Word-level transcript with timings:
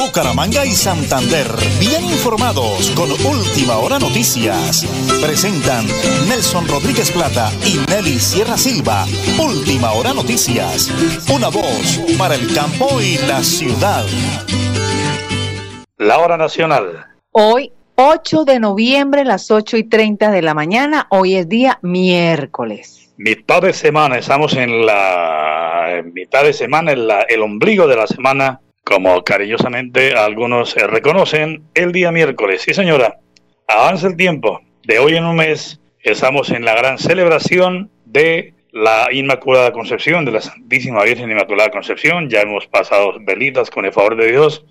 Bucaramanga 0.00 0.64
y 0.64 0.70
Santander, 0.70 1.46
bien 1.78 2.02
informados 2.04 2.90
con 2.92 3.10
Última 3.10 3.76
Hora 3.76 3.98
Noticias. 3.98 4.86
Presentan 5.22 5.84
Nelson 6.26 6.66
Rodríguez 6.66 7.10
Plata 7.10 7.52
y 7.66 7.76
Nelly 7.90 8.18
Sierra 8.18 8.56
Silva. 8.56 9.04
Última 9.38 9.92
Hora 9.92 10.14
Noticias. 10.14 10.90
Una 11.30 11.48
voz 11.48 12.00
para 12.16 12.34
el 12.34 12.54
campo 12.54 12.98
y 13.02 13.18
la 13.28 13.42
ciudad. 13.42 14.06
La 15.98 16.18
hora 16.18 16.38
nacional. 16.38 17.06
Hoy 17.32 17.70
8 17.96 18.46
de 18.46 18.58
noviembre, 18.58 19.26
las 19.26 19.50
8 19.50 19.76
y 19.76 19.84
30 19.84 20.30
de 20.30 20.40
la 20.40 20.54
mañana. 20.54 21.08
Hoy 21.10 21.34
es 21.34 21.46
día 21.46 21.78
miércoles. 21.82 23.12
Mitad 23.18 23.60
de 23.60 23.74
semana, 23.74 24.16
estamos 24.16 24.54
en 24.54 24.86
la 24.86 26.02
mitad 26.10 26.42
de 26.44 26.54
semana, 26.54 26.92
en 26.92 27.06
el 27.28 27.42
ombligo 27.42 27.86
de 27.86 27.96
la 27.96 28.06
semana 28.06 28.60
como 28.90 29.22
cariñosamente 29.22 30.14
algunos 30.14 30.74
reconocen, 30.74 31.62
el 31.74 31.92
día 31.92 32.10
miércoles. 32.10 32.62
Sí, 32.62 32.74
señora, 32.74 33.18
avanza 33.68 34.08
el 34.08 34.16
tiempo. 34.16 34.62
De 34.82 34.98
hoy 34.98 35.14
en 35.14 35.26
un 35.26 35.36
mes 35.36 35.80
estamos 36.02 36.50
en 36.50 36.64
la 36.64 36.74
gran 36.74 36.98
celebración 36.98 37.88
de 38.04 38.52
la 38.72 39.06
Inmaculada 39.12 39.70
Concepción, 39.70 40.24
de 40.24 40.32
la 40.32 40.40
Santísima 40.40 41.04
Virgen 41.04 41.30
Inmaculada 41.30 41.70
Concepción. 41.70 42.28
Ya 42.28 42.40
hemos 42.40 42.66
pasado 42.66 43.14
velitas 43.20 43.70
con 43.70 43.84
el 43.84 43.92
favor 43.92 44.16
de 44.16 44.32
Dios. 44.32 44.66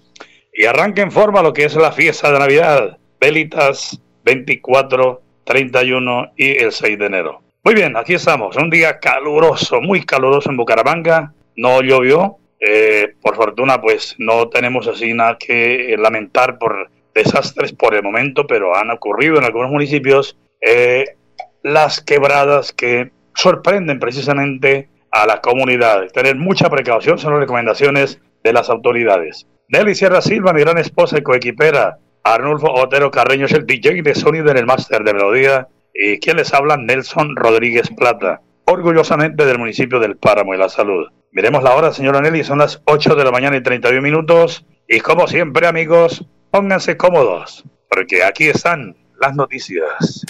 Y 0.54 0.66
arranca 0.66 1.02
en 1.02 1.12
forma 1.12 1.42
lo 1.42 1.54
que 1.54 1.64
es 1.64 1.76
la 1.76 1.94
fiesta 1.94 2.30
de 2.30 2.40
Navidad. 2.40 2.98
Velitas 3.22 4.02
24, 4.26 5.22
31 5.46 6.34
y 6.36 6.58
el 6.58 6.74
6 6.74 7.00
de 7.00 7.06
enero. 7.06 7.42
Muy 7.64 7.74
bien, 7.74 7.96
aquí 7.96 8.16
estamos. 8.16 8.58
Un 8.58 8.70
día 8.70 9.00
caluroso, 9.00 9.80
muy 9.80 10.04
caluroso 10.04 10.50
en 10.50 10.58
Bucaramanga. 10.58 11.34
No 11.56 11.82
llovió, 11.82 12.38
eh, 12.60 13.14
por 13.22 13.36
fortuna, 13.36 13.82
pues 13.82 14.16
no 14.18 14.50
tenemos 14.50 14.88
así 14.88 15.14
nada 15.14 15.38
que 15.38 15.96
lamentar 15.98 16.58
por 16.58 16.90
desastres 17.14 17.74
por 17.74 17.96
el 17.96 18.04
momento, 18.04 18.46
pero 18.48 18.76
han 18.76 18.92
ocurrido 18.92 19.38
en 19.38 19.46
algunos 19.46 19.72
municipios 19.72 20.38
eh, 20.62 21.16
las 21.64 22.02
quebradas 22.02 22.74
que 22.74 23.12
sorprenden 23.36 24.00
precisamente 24.00 24.90
a 25.12 25.26
la 25.26 25.42
comunidad. 25.42 26.08
Tener 26.12 26.36
mucha 26.36 26.70
precaución 26.70 27.18
son 27.18 27.34
las 27.34 27.42
recomendaciones 27.42 28.20
de 28.44 28.54
las 28.54 28.70
autoridades. 28.70 29.48
Nelly 29.70 29.96
Sierra 29.96 30.22
Silva, 30.22 30.54
mi 30.54 30.62
gran 30.62 30.78
esposa 30.78 31.18
y 31.18 31.24
coequipera. 31.24 31.98
Arnulfo 32.24 32.72
Otero 32.74 33.12
Carreño 33.12 33.46
es 33.46 33.54
el 33.54 33.66
DJ 33.66 34.02
de 34.02 34.16
sonido 34.16 34.50
en 34.52 34.58
el 34.58 34.66
máster 34.66 35.04
de 35.04 35.14
melodía. 35.14 35.68
Y 35.94 36.20
quien 36.20 36.38
les 36.38 36.54
habla, 36.54 36.78
Nelson 36.78 37.36
Rodríguez 37.36 37.90
Plata, 37.96 38.42
orgullosamente 38.66 39.46
del 39.46 39.60
municipio 39.60 40.00
del 40.00 40.18
Páramo 40.18 40.54
y 40.54 40.58
la 40.58 40.70
Salud. 40.70 41.08
Miremos 41.32 41.62
la 41.62 41.76
hora, 41.76 41.94
señora 41.94 42.22
Nelly, 42.22 42.44
son 42.44 42.58
las 42.58 42.82
8 42.86 43.14
de 43.16 43.24
la 43.24 43.30
mañana 43.30 43.56
y 43.56 43.62
31 43.62 44.02
minutos. 44.02 44.66
Y 44.88 45.00
como 45.00 45.28
siempre, 45.28 45.68
amigos, 45.68 46.26
pónganse 46.50 46.98
cómodos, 46.98 47.64
porque 47.88 48.24
aquí 48.24 48.48
están 48.48 48.98
las 49.22 49.36
noticias. 49.36 50.26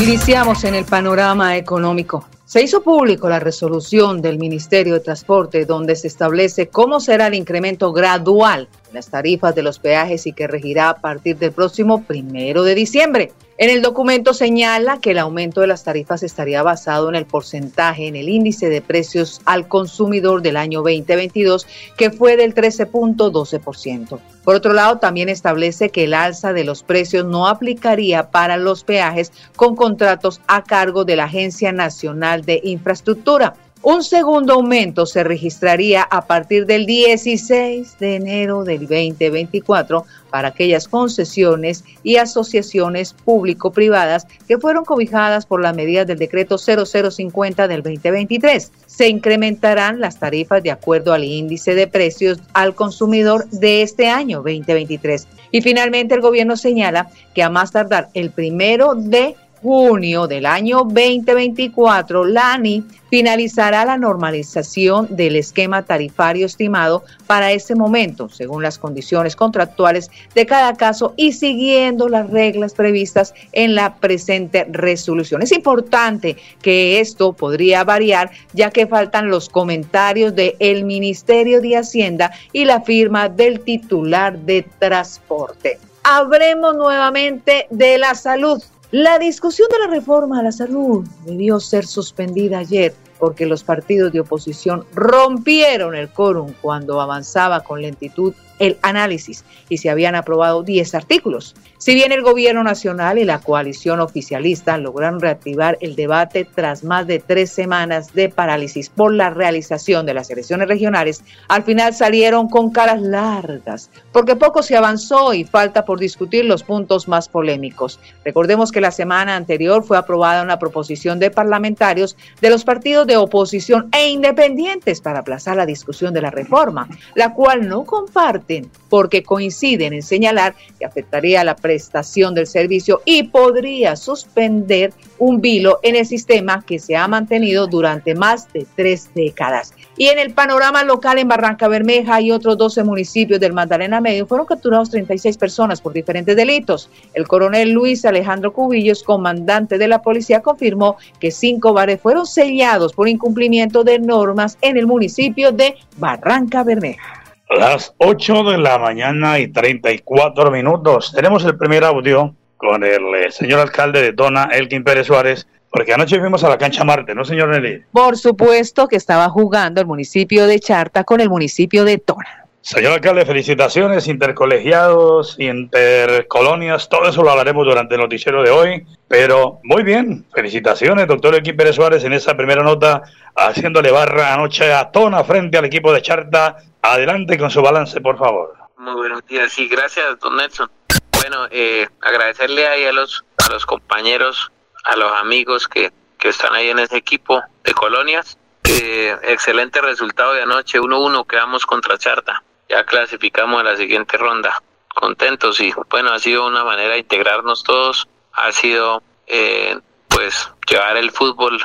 Iniciamos 0.00 0.64
en 0.64 0.74
el 0.74 0.84
panorama 0.84 1.56
económico. 1.56 2.28
Se 2.44 2.60
hizo 2.60 2.82
público 2.82 3.28
la 3.28 3.38
resolución 3.38 4.20
del 4.20 4.38
Ministerio 4.38 4.94
de 4.94 5.00
Transporte 5.00 5.64
donde 5.64 5.94
se 5.94 6.08
establece 6.08 6.66
cómo 6.66 6.98
será 6.98 7.28
el 7.28 7.34
incremento 7.34 7.92
gradual 7.92 8.68
las 8.92 9.08
tarifas 9.08 9.54
de 9.54 9.62
los 9.62 9.78
peajes 9.78 10.26
y 10.26 10.32
que 10.32 10.46
regirá 10.46 10.90
a 10.90 10.96
partir 10.96 11.36
del 11.38 11.52
próximo 11.52 12.02
primero 12.04 12.62
de 12.62 12.74
diciembre. 12.74 13.32
En 13.58 13.70
el 13.70 13.82
documento 13.82 14.34
señala 14.34 14.98
que 14.98 15.12
el 15.12 15.18
aumento 15.18 15.60
de 15.60 15.66
las 15.66 15.84
tarifas 15.84 16.22
estaría 16.22 16.62
basado 16.62 17.08
en 17.08 17.14
el 17.14 17.26
porcentaje 17.26 18.08
en 18.08 18.16
el 18.16 18.28
índice 18.28 18.68
de 18.68 18.80
precios 18.80 19.40
al 19.44 19.68
consumidor 19.68 20.42
del 20.42 20.56
año 20.56 20.80
2022, 20.80 21.66
que 21.96 22.10
fue 22.10 22.36
del 22.36 22.54
13.12%. 22.54 24.18
Por 24.42 24.56
otro 24.56 24.72
lado, 24.72 24.98
también 24.98 25.28
establece 25.28 25.90
que 25.90 26.04
el 26.04 26.14
alza 26.14 26.52
de 26.52 26.64
los 26.64 26.82
precios 26.82 27.24
no 27.26 27.46
aplicaría 27.46 28.30
para 28.30 28.56
los 28.56 28.82
peajes 28.84 29.32
con 29.54 29.76
contratos 29.76 30.40
a 30.48 30.64
cargo 30.64 31.04
de 31.04 31.16
la 31.16 31.24
Agencia 31.24 31.72
Nacional 31.72 32.44
de 32.44 32.60
Infraestructura. 32.64 33.54
Un 33.84 34.04
segundo 34.04 34.52
aumento 34.52 35.06
se 35.06 35.24
registraría 35.24 36.02
a 36.04 36.24
partir 36.24 36.66
del 36.66 36.86
16 36.86 37.98
de 37.98 38.14
enero 38.14 38.62
del 38.62 38.82
2024 38.82 40.06
para 40.30 40.48
aquellas 40.48 40.86
concesiones 40.86 41.82
y 42.04 42.14
asociaciones 42.14 43.12
público-privadas 43.12 44.28
que 44.46 44.58
fueron 44.58 44.84
cobijadas 44.84 45.46
por 45.46 45.60
las 45.60 45.74
medidas 45.74 46.06
del 46.06 46.20
decreto 46.20 46.58
0050 46.58 47.66
del 47.66 47.82
2023. 47.82 48.70
Se 48.86 49.08
incrementarán 49.08 49.98
las 49.98 50.16
tarifas 50.20 50.62
de 50.62 50.70
acuerdo 50.70 51.12
al 51.12 51.24
índice 51.24 51.74
de 51.74 51.88
precios 51.88 52.38
al 52.52 52.76
consumidor 52.76 53.50
de 53.50 53.82
este 53.82 54.08
año 54.08 54.38
2023. 54.38 55.26
Y 55.50 55.60
finalmente 55.60 56.14
el 56.14 56.20
gobierno 56.20 56.56
señala 56.56 57.10
que 57.34 57.42
a 57.42 57.50
más 57.50 57.72
tardar 57.72 58.10
el 58.14 58.30
primero 58.30 58.94
de 58.94 59.34
junio 59.62 60.26
del 60.26 60.44
año 60.44 60.78
2024, 60.78 62.24
la 62.24 62.54
ANI 62.54 62.84
finalizará 63.10 63.84
la 63.84 63.96
normalización 63.96 65.06
del 65.10 65.36
esquema 65.36 65.82
tarifario 65.82 66.46
estimado 66.46 67.04
para 67.26 67.52
ese 67.52 67.74
momento, 67.74 68.28
según 68.28 68.62
las 68.62 68.78
condiciones 68.78 69.36
contractuales 69.36 70.10
de 70.34 70.46
cada 70.46 70.74
caso 70.74 71.14
y 71.16 71.32
siguiendo 71.32 72.08
las 72.08 72.30
reglas 72.30 72.74
previstas 72.74 73.34
en 73.52 73.74
la 73.74 73.96
presente 73.96 74.66
resolución. 74.70 75.42
Es 75.42 75.52
importante 75.52 76.36
que 76.60 77.00
esto 77.00 77.34
podría 77.34 77.84
variar 77.84 78.30
ya 78.54 78.70
que 78.70 78.86
faltan 78.86 79.28
los 79.28 79.48
comentarios 79.48 80.34
del 80.34 80.84
Ministerio 80.84 81.60
de 81.60 81.76
Hacienda 81.76 82.32
y 82.52 82.64
la 82.64 82.80
firma 82.80 83.28
del 83.28 83.60
titular 83.60 84.38
de 84.38 84.66
transporte. 84.78 85.78
Habremos 86.02 86.74
nuevamente 86.74 87.66
de 87.70 87.98
la 87.98 88.14
salud. 88.14 88.60
La 88.92 89.18
discusión 89.18 89.68
de 89.70 89.78
la 89.78 89.86
reforma 89.86 90.40
a 90.40 90.42
la 90.42 90.52
salud 90.52 91.02
debió 91.24 91.58
ser 91.60 91.86
suspendida 91.86 92.58
ayer 92.58 92.94
porque 93.18 93.46
los 93.46 93.64
partidos 93.64 94.12
de 94.12 94.20
oposición 94.20 94.84
rompieron 94.92 95.94
el 95.94 96.10
quórum 96.10 96.52
cuando 96.60 97.00
avanzaba 97.00 97.60
con 97.60 97.80
lentitud 97.80 98.34
el 98.58 98.78
análisis 98.82 99.44
y 99.68 99.78
se 99.78 99.90
habían 99.90 100.14
aprobado 100.14 100.62
10 100.62 100.94
artículos. 100.94 101.54
Si 101.78 101.94
bien 101.94 102.12
el 102.12 102.22
gobierno 102.22 102.62
nacional 102.62 103.18
y 103.18 103.24
la 103.24 103.40
coalición 103.40 103.98
oficialista 103.98 104.78
lograron 104.78 105.18
reactivar 105.18 105.78
el 105.80 105.96
debate 105.96 106.44
tras 106.44 106.84
más 106.84 107.08
de 107.08 107.18
tres 107.18 107.50
semanas 107.50 108.14
de 108.14 108.28
parálisis 108.28 108.88
por 108.88 109.12
la 109.12 109.30
realización 109.30 110.06
de 110.06 110.14
las 110.14 110.30
elecciones 110.30 110.68
regionales, 110.68 111.24
al 111.48 111.64
final 111.64 111.92
salieron 111.92 112.48
con 112.48 112.70
caras 112.70 113.02
largas, 113.02 113.90
porque 114.12 114.36
poco 114.36 114.62
se 114.62 114.76
avanzó 114.76 115.34
y 115.34 115.42
falta 115.42 115.84
por 115.84 115.98
discutir 115.98 116.44
los 116.44 116.62
puntos 116.62 117.08
más 117.08 117.28
polémicos. 117.28 117.98
Recordemos 118.24 118.70
que 118.70 118.80
la 118.80 118.92
semana 118.92 119.34
anterior 119.34 119.82
fue 119.82 119.98
aprobada 119.98 120.42
una 120.42 120.60
proposición 120.60 121.18
de 121.18 121.32
parlamentarios 121.32 122.16
de 122.40 122.50
los 122.50 122.64
partidos 122.64 123.06
de 123.08 123.16
oposición 123.16 123.88
e 123.92 124.08
independientes 124.08 125.00
para 125.00 125.20
aplazar 125.20 125.56
la 125.56 125.66
discusión 125.66 126.14
de 126.14 126.22
la 126.22 126.30
reforma, 126.30 126.88
la 127.16 127.34
cual 127.34 127.68
no 127.68 127.84
comparte 127.84 128.41
porque 128.88 129.22
coinciden 129.22 129.92
en 129.92 130.02
señalar 130.02 130.54
que 130.78 130.84
afectaría 130.84 131.44
la 131.44 131.56
prestación 131.56 132.34
del 132.34 132.46
servicio 132.46 133.00
y 133.04 133.24
podría 133.24 133.96
suspender 133.96 134.92
un 135.18 135.40
vilo 135.40 135.78
en 135.82 135.96
el 135.96 136.06
sistema 136.06 136.62
que 136.66 136.78
se 136.78 136.96
ha 136.96 137.08
mantenido 137.08 137.66
durante 137.66 138.14
más 138.14 138.52
de 138.52 138.66
tres 138.76 139.10
décadas. 139.14 139.72
Y 139.96 140.08
en 140.08 140.18
el 140.18 140.32
panorama 140.32 140.82
local 140.84 141.18
en 141.18 141.28
Barranca 141.28 141.68
Bermeja 141.68 142.20
y 142.20 142.32
otros 142.32 142.58
12 142.58 142.82
municipios 142.84 143.38
del 143.38 143.52
Magdalena 143.52 144.00
Medio 144.00 144.26
fueron 144.26 144.46
capturados 144.46 144.90
36 144.90 145.36
personas 145.36 145.80
por 145.80 145.92
diferentes 145.92 146.34
delitos. 146.34 146.90
El 147.14 147.28
coronel 147.28 147.70
Luis 147.70 148.04
Alejandro 148.04 148.52
Cubillos, 148.52 149.02
comandante 149.02 149.78
de 149.78 149.88
la 149.88 150.02
policía, 150.02 150.40
confirmó 150.40 150.96
que 151.20 151.30
cinco 151.30 151.72
bares 151.72 152.00
fueron 152.00 152.26
sellados 152.26 152.92
por 152.92 153.08
incumplimiento 153.08 153.84
de 153.84 153.98
normas 153.98 154.58
en 154.60 154.76
el 154.76 154.86
municipio 154.86 155.52
de 155.52 155.76
Barranca 155.98 156.62
Bermeja. 156.62 157.21
Las 157.58 157.94
8 157.98 158.44
de 158.44 158.58
la 158.58 158.78
mañana 158.78 159.38
y 159.38 159.48
34 159.48 160.50
minutos. 160.50 161.12
Tenemos 161.14 161.44
el 161.44 161.56
primer 161.56 161.84
audio 161.84 162.34
con 162.56 162.82
el 162.82 163.14
eh, 163.14 163.30
señor 163.30 163.60
alcalde 163.60 164.00
de 164.00 164.12
Tona, 164.12 164.48
Elkin 164.52 164.82
Pérez 164.82 165.06
Suárez, 165.06 165.46
porque 165.70 165.92
anoche 165.92 166.18
fuimos 166.18 166.42
a 166.44 166.48
la 166.48 166.56
cancha 166.56 166.82
Marte, 166.82 167.14
¿no, 167.14 167.24
señor 167.24 167.50
Nelly? 167.50 167.82
Por 167.92 168.16
supuesto 168.16 168.88
que 168.88 168.96
estaba 168.96 169.28
jugando 169.28 169.80
el 169.80 169.86
municipio 169.86 170.46
de 170.46 170.60
Charta 170.60 171.04
con 171.04 171.20
el 171.20 171.28
municipio 171.28 171.84
de 171.84 171.98
Tona. 171.98 172.46
Señor 172.62 172.92
alcalde, 172.92 173.26
felicitaciones, 173.26 174.06
intercolegiados, 174.06 175.36
intercolonias, 175.38 176.88
todo 176.88 177.08
eso 177.08 177.22
lo 177.22 177.30
hablaremos 177.32 177.66
durante 177.66 177.96
el 177.96 178.00
noticiero 178.00 178.42
de 178.42 178.50
hoy. 178.50 178.86
Pero 179.08 179.58
muy 179.64 179.82
bien, 179.82 180.24
felicitaciones, 180.32 181.06
doctor 181.06 181.34
Elkin 181.34 181.56
Pérez 181.56 181.74
Suárez, 181.74 182.04
en 182.04 182.12
esa 182.12 182.36
primera 182.36 182.62
nota, 182.62 183.02
haciéndole 183.34 183.90
barra 183.90 184.32
anoche 184.32 184.72
a 184.72 184.90
Tona 184.90 185.24
frente 185.24 185.58
al 185.58 185.64
equipo 185.64 185.92
de 185.92 186.02
Charta 186.02 186.56
Adelante 186.82 187.38
con 187.38 187.48
su 187.48 187.62
balance, 187.62 188.00
por 188.00 188.18
favor. 188.18 188.56
Muy 188.76 188.94
buenos 188.94 189.24
días, 189.26 189.52
sí, 189.52 189.68
gracias, 189.68 190.18
don 190.18 190.36
Nelson. 190.36 190.68
Bueno, 191.12 191.46
eh, 191.52 191.88
agradecerle 192.00 192.66
ahí 192.66 192.84
a 192.84 192.92
los, 192.92 193.24
a 193.38 193.52
los 193.52 193.64
compañeros, 193.64 194.50
a 194.84 194.96
los 194.96 195.12
amigos 195.12 195.68
que, 195.68 195.92
que 196.18 196.30
están 196.30 196.52
ahí 196.54 196.70
en 196.70 196.80
ese 196.80 196.96
equipo 196.96 197.40
de 197.62 197.72
colonias. 197.72 198.36
Eh, 198.64 199.16
excelente 199.22 199.80
resultado 199.80 200.32
de 200.32 200.42
anoche, 200.42 200.80
1-1 200.80 201.24
quedamos 201.28 201.64
contra 201.66 201.98
Charta. 201.98 202.42
Ya 202.68 202.84
clasificamos 202.84 203.60
a 203.60 203.64
la 203.64 203.76
siguiente 203.76 204.16
ronda. 204.18 204.60
Contentos 204.92 205.60
y 205.60 205.72
bueno, 205.88 206.10
ha 206.12 206.18
sido 206.18 206.48
una 206.48 206.64
manera 206.64 206.94
de 206.94 206.98
integrarnos 206.98 207.62
todos. 207.62 208.08
Ha 208.32 208.50
sido 208.50 209.04
eh, 209.28 209.78
pues 210.08 210.50
llevar 210.68 210.96
el 210.96 211.12
fútbol 211.12 211.64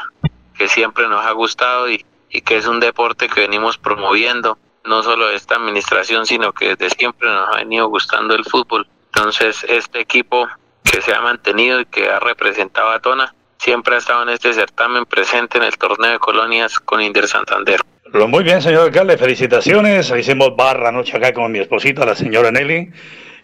que 0.56 0.68
siempre 0.68 1.08
nos 1.08 1.26
ha 1.26 1.32
gustado 1.32 1.90
y, 1.90 2.06
y 2.30 2.42
que 2.42 2.58
es 2.58 2.68
un 2.68 2.80
deporte 2.80 3.28
que 3.30 3.42
venimos 3.42 3.80
promoviendo, 3.80 4.60
no 4.88 5.04
solo 5.04 5.30
esta 5.30 5.56
administración, 5.56 6.26
sino 6.26 6.54
que 6.54 6.76
desde 6.76 6.90
siempre 6.92 7.30
nos 7.30 7.50
ha 7.50 7.58
venido 7.58 7.88
gustando 7.90 8.36
el 8.36 8.44
fútbol. 8.46 8.88
Entonces, 9.14 9.66
este 9.68 10.00
equipo 10.00 10.48
que 10.84 11.02
se 11.02 11.14
ha 11.14 11.22
mantenido 11.22 11.82
y 11.82 11.86
que 11.86 12.10
ha 12.10 12.20
representado 12.20 12.90
a 12.92 13.00
Tona, 13.00 13.34
siempre 13.58 13.96
ha 13.96 13.98
estado 13.98 14.24
en 14.24 14.30
este 14.30 14.54
certamen 14.54 15.06
presente 15.06 15.58
en 15.58 15.64
el 15.64 15.78
torneo 15.78 16.12
de 16.12 16.20
colonias 16.20 16.80
con 16.80 17.02
Inder 17.02 17.28
Santander. 17.28 17.82
Muy 18.14 18.44
bien, 18.44 18.62
señor 18.62 18.84
alcalde, 18.84 19.18
felicitaciones. 19.18 20.14
Hicimos 20.18 20.56
barra 20.56 20.90
anoche 20.90 21.18
acá 21.18 21.34
con 21.34 21.52
mi 21.52 21.60
esposita, 21.60 22.06
la 22.06 22.16
señora 22.16 22.52
Nelly 22.52 22.90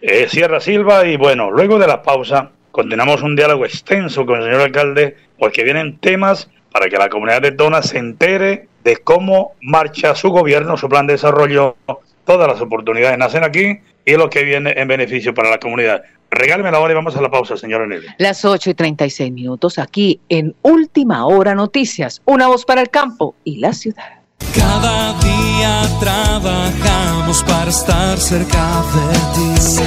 eh, 0.06 0.28
Sierra 0.28 0.60
Silva, 0.60 1.06
y 1.06 1.16
bueno, 1.16 1.50
luego 1.50 1.78
de 1.78 1.86
la 1.86 2.02
pausa 2.02 2.50
continuamos 2.70 3.22
un 3.22 3.36
diálogo 3.36 3.64
extenso 3.64 4.26
con 4.26 4.36
el 4.38 4.44
señor 4.44 4.60
alcalde 4.60 5.16
porque 5.38 5.64
vienen 5.64 5.98
temas 5.98 6.50
para 6.74 6.88
que 6.88 6.96
la 6.96 7.08
comunidad 7.08 7.40
de 7.40 7.52
Tona 7.52 7.82
se 7.82 7.98
entere 7.98 8.66
de 8.82 8.96
cómo 8.96 9.52
marcha 9.60 10.16
su 10.16 10.30
gobierno, 10.30 10.76
su 10.76 10.88
plan 10.88 11.06
de 11.06 11.12
desarrollo, 11.12 11.76
todas 12.24 12.48
las 12.48 12.60
oportunidades 12.60 13.16
nacen 13.16 13.44
aquí 13.44 13.78
y 14.04 14.12
lo 14.14 14.28
que 14.28 14.42
viene 14.42 14.74
en 14.76 14.88
beneficio 14.88 15.32
para 15.32 15.50
la 15.50 15.58
comunidad. 15.60 16.02
Regáleme 16.32 16.72
la 16.72 16.80
hora 16.80 16.90
y 16.90 16.96
vamos 16.96 17.14
a 17.14 17.22
la 17.22 17.30
pausa, 17.30 17.56
señora 17.56 17.86
Nelly. 17.86 18.08
Las 18.18 18.44
8 18.44 18.70
y 18.70 18.74
36 18.74 19.30
minutos 19.30 19.78
aquí 19.78 20.18
en 20.28 20.52
Última 20.62 21.24
Hora 21.26 21.54
Noticias. 21.54 22.20
Una 22.24 22.48
voz 22.48 22.64
para 22.64 22.80
el 22.80 22.90
campo 22.90 23.36
y 23.44 23.58
la 23.58 23.72
ciudad. 23.72 24.18
Cada 24.52 25.12
día 25.20 25.82
trabajamos 26.00 27.40
para 27.44 27.70
estar 27.70 28.18
cerca 28.18 28.82
de 28.96 29.14
ti. 29.36 29.80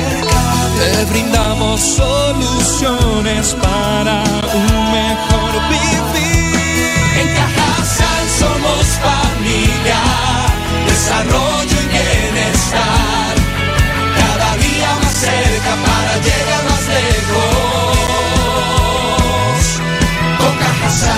Te 0.79 1.11
brindamos 1.11 1.81
soluciones 1.81 3.53
para 3.55 4.23
un 4.55 4.91
mejor 4.93 5.51
vivir. 5.69 6.16
Somos 8.87 8.99
familia, 8.99 9.99
desarrollo 10.85 11.77
y 11.81 11.87
bienestar. 11.87 13.35
Cada 14.17 14.57
día 14.57 14.95
más 15.03 15.13
cerca 15.13 15.75
para 15.85 16.17
llegar 16.17 16.63
más 16.69 16.87
lejos. 16.87 17.97
Cajasal. 20.59 21.09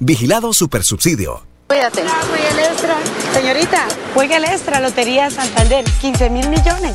Vigilado 0.00 0.52
Supersubsidio. 0.52 1.42
Cuídate. 1.68 2.04
Juega 2.28 2.48
el 2.50 2.58
extra. 2.58 2.96
Señorita, 3.32 3.88
juega 4.14 4.36
el 4.36 4.44
extra, 4.44 4.80
Lotería 4.80 5.30
Santander, 5.30 5.84
15 6.00 6.30
mil 6.30 6.48
millones. 6.48 6.94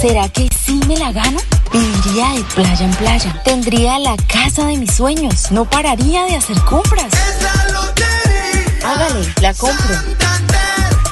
¿Será 0.00 0.28
que 0.28 0.48
sí 0.64 0.80
me 0.86 0.96
la 0.96 1.12
gano? 1.12 1.38
Viviría 1.72 2.28
de 2.34 2.44
playa 2.54 2.84
en 2.84 2.90
playa. 2.92 3.42
Tendría 3.44 3.98
la 3.98 4.16
casa 4.16 4.66
de 4.66 4.76
mis 4.76 4.92
sueños. 4.94 5.50
No 5.50 5.64
pararía 5.64 6.24
de 6.24 6.36
hacer 6.36 6.60
compras. 6.62 7.10
Hágale, 8.84 9.34
la 9.40 9.54
compro. 9.54 9.94
Santander, 9.94 10.60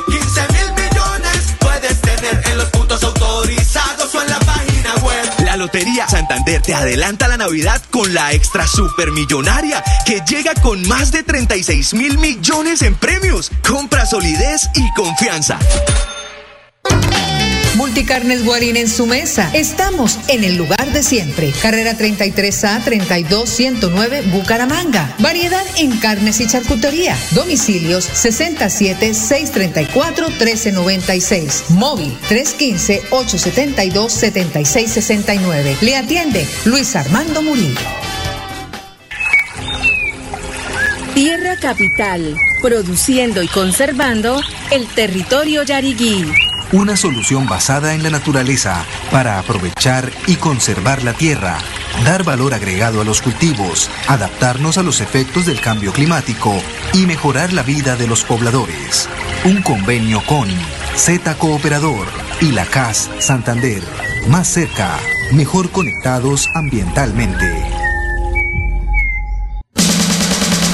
15 0.07 0.41
mil 0.53 0.75
millones 0.75 1.55
puedes 1.59 2.01
tener 2.03 2.43
en 2.51 2.59
los 2.59 2.69
puntos 2.69 3.03
autorizados 3.03 4.15
o 4.15 4.23
en 4.23 4.29
la 4.29 4.39
página 4.41 4.95
web. 4.97 5.25
La 5.45 5.57
Lotería 5.57 6.07
Santander 6.07 6.61
te 6.61 6.75
adelanta 6.75 7.29
la 7.29 7.39
Navidad 7.39 7.81
con 7.91 8.13
la 8.13 8.33
extra 8.33 8.67
supermillonaria 8.67 9.83
que 10.05 10.21
llega 10.21 10.55
con 10.55 10.87
más 10.87 11.13
de 11.13 11.23
36 11.23 11.95
mil 11.95 12.19
millones 12.19 12.83
en 12.83 12.95
premios. 12.95 13.51
Compra 13.67 14.05
solidez 14.05 14.69
y 14.75 14.93
confianza. 14.93 15.59
Multicarnes 17.93 18.43
Guarín 18.43 18.79
en 18.79 18.89
su 18.89 19.07
mesa. 19.07 19.51
Estamos 19.53 20.19
en 20.29 20.45
el 20.45 20.57
lugar 20.57 20.93
de 20.95 21.03
siempre. 21.03 21.53
Carrera 21.61 21.93
33A 21.93 22.83
32109 22.83 24.23
Bucaramanga. 24.33 25.15
Variedad 25.19 25.63
en 25.77 25.99
carnes 25.99 26.41
y 26.41 26.47
charcutería. 26.47 27.15
Domicilios 27.33 28.05
67 28.05 29.13
634 29.13 30.27
1396. 30.27 31.65
Móvil 31.69 32.17
315 32.29 33.03
872 33.11 34.11
7669. 34.11 35.77
Le 35.83 35.95
atiende 35.95 36.47
Luis 36.65 36.97
Armando 36.97 37.43
Murillo. 37.43 37.77
Tierra 41.15 41.57
Capital, 41.61 42.39
produciendo 42.63 43.43
y 43.43 43.49
conservando 43.49 44.41
el 44.71 44.87
territorio 44.87 45.63
yariguí. 45.63 46.25
Una 46.73 46.97
solución 46.97 47.47
basada 47.47 47.95
en 47.95 48.03
la 48.03 48.09
naturaleza 48.09 48.87
para 49.11 49.39
aprovechar 49.39 50.11
y 50.27 50.37
conservar 50.37 51.03
la 51.03 51.13
tierra, 51.13 51.59
dar 52.03 52.25
valor 52.25 52.55
agregado 52.55 53.03
a 53.03 53.05
los 53.05 53.21
cultivos, 53.21 53.91
adaptarnos 54.09 54.79
a 54.79 54.83
los 54.83 55.03
efectos 55.03 55.45
del 55.45 55.61
cambio 55.61 55.93
climático 55.93 56.55
y 56.95 57.05
mejorar 57.05 57.53
la 57.53 57.63
vida 57.63 57.97
de 57.97 58.07
los 58.07 58.25
pobladores. 58.25 59.07
Un 59.45 59.61
convenio 59.61 60.23
con 60.27 60.49
Z 60.97 61.35
Cooperador 61.35 62.07
y 62.41 62.53
la 62.53 62.65
CAS 62.65 63.11
Santander. 63.19 63.83
Más 64.29 64.49
cerca, 64.49 64.99
mejor 65.31 65.71
conectados 65.71 66.49
ambientalmente. 66.55 67.72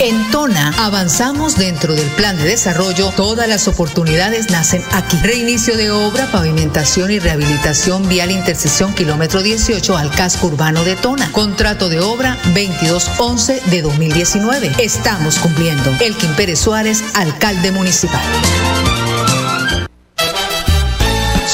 En 0.00 0.30
Tona 0.30 0.72
avanzamos 0.78 1.56
dentro 1.56 1.92
del 1.94 2.06
plan 2.10 2.36
de 2.36 2.44
desarrollo. 2.44 3.10
Todas 3.16 3.48
las 3.48 3.66
oportunidades 3.66 4.48
nacen 4.48 4.84
aquí. 4.92 5.16
Reinicio 5.22 5.76
de 5.76 5.90
obra, 5.90 6.30
pavimentación 6.30 7.10
y 7.10 7.18
rehabilitación 7.18 8.08
vial 8.08 8.30
intersección 8.30 8.94
kilómetro 8.94 9.42
18 9.42 9.96
al 9.96 10.10
casco 10.12 10.46
urbano 10.46 10.84
de 10.84 10.94
Tona. 10.94 11.32
Contrato 11.32 11.88
de 11.88 11.98
obra 11.98 12.38
2211 12.54 13.60
de 13.66 13.82
2019. 13.82 14.72
Estamos 14.78 15.40
cumpliendo. 15.40 15.90
Elkin 16.00 16.32
Pérez 16.34 16.60
Suárez, 16.60 17.02
alcalde 17.14 17.72
municipal. 17.72 18.22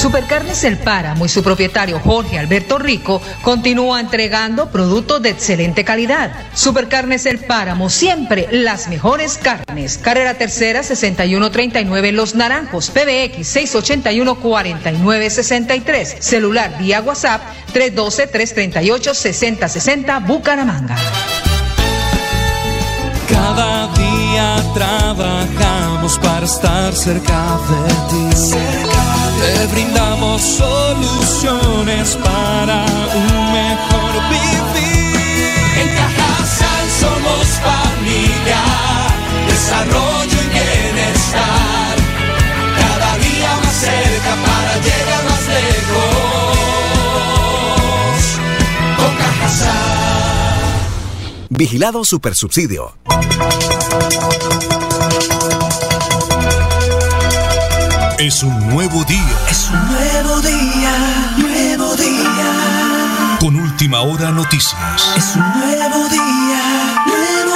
Supercarnes 0.04 0.62
El 0.64 0.76
Páramo 0.76 1.24
y 1.24 1.30
su 1.30 1.42
propietario 1.42 1.98
Jorge 1.98 2.38
Alberto 2.38 2.76
Rico 2.76 3.22
continúa 3.40 4.00
entregando 4.00 4.70
productos 4.70 5.22
de 5.22 5.30
excelente 5.30 5.82
calidad. 5.82 6.30
Supercarnes 6.52 7.24
El 7.24 7.38
Páramo, 7.38 7.88
siempre 7.88 8.46
las 8.50 8.88
mejores 8.88 9.38
carnes. 9.38 9.96
Carrera 9.96 10.34
Tercera 10.34 10.82
6139 10.82 12.12
Los 12.12 12.34
Naranjos, 12.34 12.90
PBX 12.90 13.46
681 13.48 14.34
4963. 14.34 16.16
Celular 16.20 16.76
vía 16.78 17.00
WhatsApp 17.00 17.40
312 17.72 18.26
338 18.26 19.14
6060 19.14 20.18
Bucaramanga. 20.20 20.96
Cada 23.30 23.86
día 23.94 24.56
trabajamos 24.74 26.18
para 26.18 26.44
estar 26.44 26.92
cerca 26.92 27.58
de 27.70 27.94
ti. 28.10 28.83
Te 29.44 29.66
brindamos 29.66 30.40
soluciones 30.40 32.16
para 32.16 32.86
un 33.14 33.52
mejor 33.52 34.12
vivir. 34.30 35.52
En 35.80 35.88
Cajasal 35.98 36.86
somos 37.02 37.44
familia, 37.68 38.62
desarrollo 39.46 40.38
y 40.44 40.48
bienestar. 40.48 41.94
Cada 42.78 43.10
día 43.18 43.50
más 43.62 43.74
cerca 43.74 44.32
para 44.46 44.72
llegar 44.78 45.22
más 45.28 45.44
lejos. 45.58 46.56
Con 48.96 49.12
Cajasal. 49.16 49.74
Vigilado 51.50 52.02
Supersubsidio. 52.02 52.94
Es 58.24 58.42
un 58.42 58.58
nuevo 58.70 59.04
día. 59.04 59.36
Es 59.50 59.68
un 59.70 59.86
nuevo 59.86 60.40
día, 60.40 61.36
nuevo 61.36 61.94
día. 61.94 63.36
Con 63.38 63.54
última 63.54 64.00
hora 64.00 64.30
noticias. 64.30 65.12
Es 65.14 65.36
un 65.36 65.42
nuevo 65.42 66.08
día, 66.08 67.02
nuevo 67.06 67.54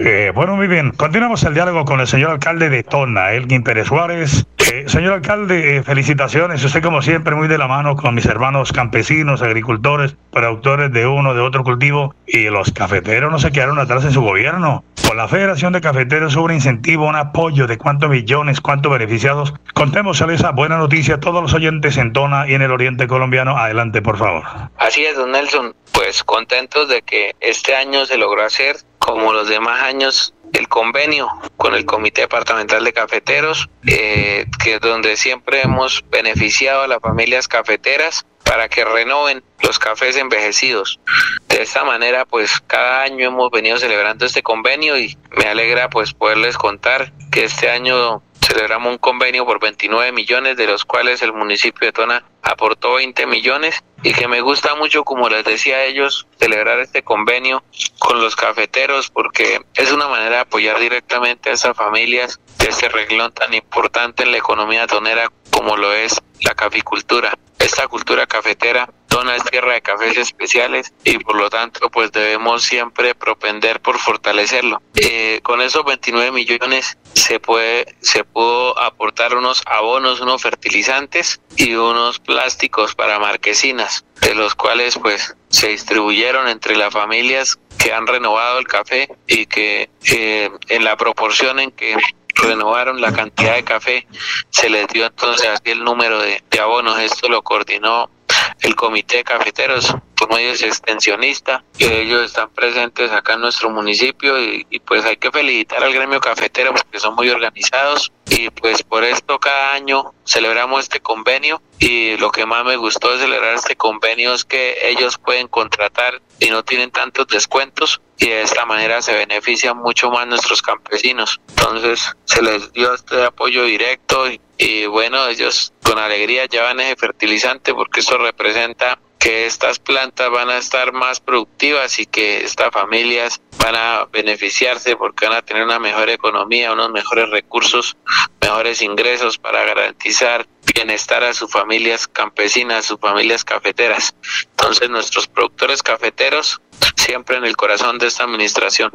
Eh, 0.00 0.32
bueno, 0.34 0.54
muy 0.54 0.66
bien. 0.66 0.90
Continuamos 0.90 1.42
el 1.44 1.54
diálogo 1.54 1.86
con 1.86 2.00
el 2.00 2.06
señor 2.06 2.32
alcalde 2.32 2.68
de 2.68 2.82
Tona, 2.82 3.32
Elgin 3.32 3.62
Pérez 3.62 3.88
Suárez. 3.88 4.44
Eh, 4.72 4.84
señor 4.88 5.12
alcalde, 5.12 5.76
eh, 5.76 5.82
felicitaciones. 5.84 6.64
Usted, 6.64 6.82
como 6.82 7.00
siempre, 7.00 7.36
muy 7.36 7.46
de 7.46 7.56
la 7.56 7.68
mano 7.68 7.94
con 7.94 8.16
mis 8.16 8.26
hermanos 8.26 8.72
campesinos, 8.72 9.40
agricultores, 9.40 10.16
productores 10.32 10.92
de 10.92 11.06
uno, 11.06 11.34
de 11.34 11.40
otro 11.40 11.62
cultivo. 11.62 12.14
Y 12.26 12.44
los 12.50 12.72
cafeteros 12.72 13.30
no 13.30 13.38
se 13.38 13.52
quedaron 13.52 13.78
atrás 13.78 14.04
en 14.04 14.10
su 14.10 14.22
gobierno. 14.22 14.82
Con 15.06 15.16
la 15.16 15.28
Federación 15.28 15.72
de 15.72 15.80
Cafeteros 15.80 16.34
hubo 16.34 16.46
un 16.46 16.54
incentivo, 16.54 17.06
un 17.06 17.14
apoyo 17.14 17.68
de 17.68 17.78
cuántos 17.78 18.10
millones, 18.10 18.60
cuántos 18.60 18.90
beneficiados. 18.90 19.54
Contémosle 19.72 20.34
esa 20.34 20.50
buena 20.50 20.78
noticia 20.78 21.14
a 21.14 21.20
todos 21.20 21.40
los 21.40 21.54
oyentes 21.54 21.96
en 21.96 22.12
Tona 22.12 22.48
y 22.48 22.54
en 22.54 22.62
el 22.62 22.72
oriente 22.72 23.06
colombiano. 23.06 23.56
Adelante, 23.56 24.02
por 24.02 24.18
favor. 24.18 24.42
Así 24.78 25.04
es, 25.04 25.14
don 25.14 25.30
Nelson. 25.30 25.76
Pues 25.92 26.24
contentos 26.24 26.88
de 26.88 27.02
que 27.02 27.36
este 27.40 27.76
año 27.76 28.04
se 28.04 28.18
logró 28.18 28.44
hacer, 28.44 28.76
como 28.98 29.32
los 29.32 29.48
demás 29.48 29.80
años, 29.84 30.34
el 30.56 30.68
convenio 30.68 31.28
con 31.56 31.74
el 31.74 31.84
Comité 31.84 32.22
Departamental 32.22 32.82
de 32.84 32.92
Cafeteros, 32.92 33.68
eh, 33.86 34.46
que 34.62 34.78
donde 34.78 35.16
siempre 35.16 35.62
hemos 35.62 36.04
beneficiado 36.10 36.82
a 36.82 36.88
las 36.88 37.00
familias 37.00 37.48
cafeteras 37.48 38.26
para 38.44 38.68
que 38.68 38.84
renoven 38.84 39.42
los 39.60 39.78
cafés 39.78 40.16
envejecidos. 40.16 41.00
De 41.48 41.62
esta 41.62 41.84
manera, 41.84 42.24
pues 42.24 42.60
cada 42.66 43.02
año 43.02 43.26
hemos 43.26 43.50
venido 43.50 43.76
celebrando 43.78 44.24
este 44.24 44.42
convenio 44.42 44.98
y 44.98 45.18
me 45.36 45.44
alegra 45.44 45.90
pues 45.90 46.14
poderles 46.14 46.56
contar 46.56 47.12
que 47.32 47.44
este 47.44 47.68
año 47.68 48.22
celebramos 48.46 48.92
un 48.92 48.98
convenio 48.98 49.44
por 49.44 49.60
29 49.60 50.12
millones, 50.12 50.56
de 50.56 50.66
los 50.66 50.84
cuales 50.84 51.20
el 51.22 51.32
municipio 51.32 51.86
de 51.86 51.92
Tona 51.92 52.24
aportó 52.42 52.94
20 52.94 53.26
millones 53.26 53.82
y 54.02 54.12
que 54.12 54.28
me 54.28 54.40
gusta 54.40 54.76
mucho, 54.76 55.02
como 55.02 55.28
les 55.28 55.44
decía 55.44 55.76
a 55.76 55.84
ellos, 55.84 56.26
celebrar 56.38 56.78
este 56.78 57.02
convenio 57.02 57.64
con 57.98 58.20
los 58.20 58.36
cafeteros 58.36 59.10
porque 59.10 59.60
es 59.74 59.90
una 59.90 60.06
manera 60.06 60.36
de 60.36 60.42
apoyar 60.42 60.78
directamente 60.78 61.50
a 61.50 61.54
esas 61.54 61.76
familias 61.76 62.40
de 62.58 62.68
este 62.68 62.88
reglón 62.88 63.32
tan 63.32 63.52
importante 63.52 64.22
en 64.22 64.30
la 64.30 64.38
economía 64.38 64.86
tonera 64.86 65.30
como 65.50 65.76
lo 65.76 65.92
es 65.92 66.22
la 66.42 66.54
caficultura. 66.54 67.32
Esta 67.58 67.88
cultura 67.88 68.26
cafetera 68.26 68.88
Tona 69.08 69.36
es 69.36 69.44
tierra 69.44 69.72
de 69.72 69.80
cafés 69.80 70.16
especiales 70.18 70.92
y 71.02 71.18
por 71.18 71.36
lo 71.36 71.48
tanto 71.48 71.88
pues 71.90 72.12
debemos 72.12 72.64
siempre 72.64 73.14
propender 73.14 73.80
por 73.80 73.98
fortalecerlo. 73.98 74.82
Eh, 74.94 75.40
con 75.42 75.62
esos 75.62 75.84
29 75.84 76.32
millones 76.32 76.98
se 77.14 77.40
puede 77.40 77.96
se 78.00 78.24
pudo 78.24 78.78
aportar 78.78 79.34
unos 79.34 79.62
abonos, 79.64 80.20
unos 80.20 80.42
fertilizantes 80.42 81.40
y 81.56 81.74
unos 81.74 82.18
plásticos 82.18 82.94
para 82.94 83.18
marquesinas, 83.18 84.04
de 84.20 84.34
los 84.34 84.54
cuales 84.54 84.98
pues 84.98 85.34
se 85.48 85.68
distribuyeron 85.68 86.48
entre 86.48 86.76
las 86.76 86.92
familias 86.92 87.58
que 87.78 87.92
han 87.92 88.06
renovado 88.06 88.58
el 88.58 88.66
café 88.66 89.08
y 89.26 89.46
que 89.46 89.88
eh, 90.12 90.50
en 90.68 90.84
la 90.84 90.96
proporción 90.96 91.60
en 91.60 91.70
que 91.70 91.96
renovaron 92.36 93.00
la 93.00 93.12
cantidad 93.12 93.54
de 93.54 93.64
café, 93.64 94.06
se 94.50 94.68
les 94.68 94.86
dio 94.88 95.06
entonces 95.06 95.48
así 95.48 95.70
el 95.70 95.82
número 95.82 96.20
de, 96.20 96.42
de 96.50 96.60
abonos. 96.60 96.98
Esto 97.00 97.28
lo 97.28 97.42
coordinó 97.42 98.10
el 98.60 98.74
comité 98.74 99.18
de 99.18 99.24
cafeteros 99.24 99.94
por 100.16 100.34
medio 100.34 100.56
de 100.56 100.66
extensionista, 100.66 101.62
que 101.76 102.02
ellos 102.02 102.24
están 102.24 102.48
presentes 102.50 103.12
acá 103.12 103.34
en 103.34 103.42
nuestro 103.42 103.70
municipio 103.70 104.40
y, 104.40 104.64
pues 104.86 105.04
hay 105.04 105.16
que 105.16 105.30
felicitar 105.30 105.82
al 105.82 105.92
gremio 105.92 106.20
cafetero 106.20 106.72
porque 106.72 106.98
son 106.98 107.14
muy 107.14 107.28
organizados 107.28 108.12
y 108.30 108.50
pues 108.50 108.82
por 108.82 109.04
esto 109.04 109.38
cada 109.38 109.72
año 109.72 110.14
celebramos 110.24 110.84
este 110.84 111.00
convenio 111.00 111.60
y 111.78 112.16
lo 112.16 112.30
que 112.30 112.46
más 112.46 112.64
me 112.64 112.76
gustó 112.76 113.12
de 113.12 113.18
celebrar 113.18 113.54
este 113.54 113.76
convenio 113.76 114.32
es 114.32 114.44
que 114.44 114.76
ellos 114.82 115.18
pueden 115.18 115.48
contratar 115.48 116.22
y 116.38 116.50
no 116.50 116.64
tienen 116.64 116.90
tantos 116.90 117.26
descuentos 117.26 118.00
y 118.18 118.28
de 118.28 118.42
esta 118.42 118.64
manera 118.64 119.02
se 119.02 119.14
benefician 119.14 119.76
mucho 119.76 120.10
más 120.10 120.26
nuestros 120.26 120.62
campesinos. 120.62 121.40
Entonces 121.48 122.12
se 122.24 122.42
les 122.42 122.72
dio 122.72 122.94
este 122.94 123.24
apoyo 123.24 123.64
directo 123.64 124.30
y, 124.30 124.40
y 124.58 124.86
bueno, 124.86 125.26
ellos 125.28 125.72
con 125.86 125.98
alegría 126.00 126.46
llevan 126.46 126.80
ese 126.80 126.96
fertilizante 126.96 127.72
porque 127.72 128.00
eso 128.00 128.18
representa 128.18 128.98
que 129.18 129.46
estas 129.46 129.78
plantas 129.78 130.30
van 130.30 130.50
a 130.50 130.58
estar 130.58 130.92
más 130.92 131.20
productivas 131.20 131.98
y 132.00 132.06
que 132.06 132.44
estas 132.44 132.70
familias 132.72 133.40
van 133.58 133.76
a 133.76 134.04
beneficiarse 134.12 134.96
porque 134.96 135.26
van 135.26 135.36
a 135.36 135.42
tener 135.42 135.62
una 135.62 135.78
mejor 135.78 136.10
economía, 136.10 136.72
unos 136.72 136.90
mejores 136.90 137.30
recursos, 137.30 137.96
mejores 138.46 138.80
ingresos 138.80 139.38
para 139.38 139.64
garantizar 139.64 140.46
bienestar 140.72 141.24
a 141.24 141.34
sus 141.34 141.50
familias 141.50 142.06
campesinas, 142.06 142.78
a 142.78 142.82
sus 142.82 143.00
familias 143.00 143.44
cafeteras. 143.44 144.14
Entonces 144.50 144.88
nuestros 144.88 145.26
productores 145.26 145.82
cafeteros 145.82 146.60
siempre 146.94 147.38
en 147.38 147.44
el 147.44 147.56
corazón 147.56 147.98
de 147.98 148.06
esta 148.06 148.22
administración. 148.22 148.92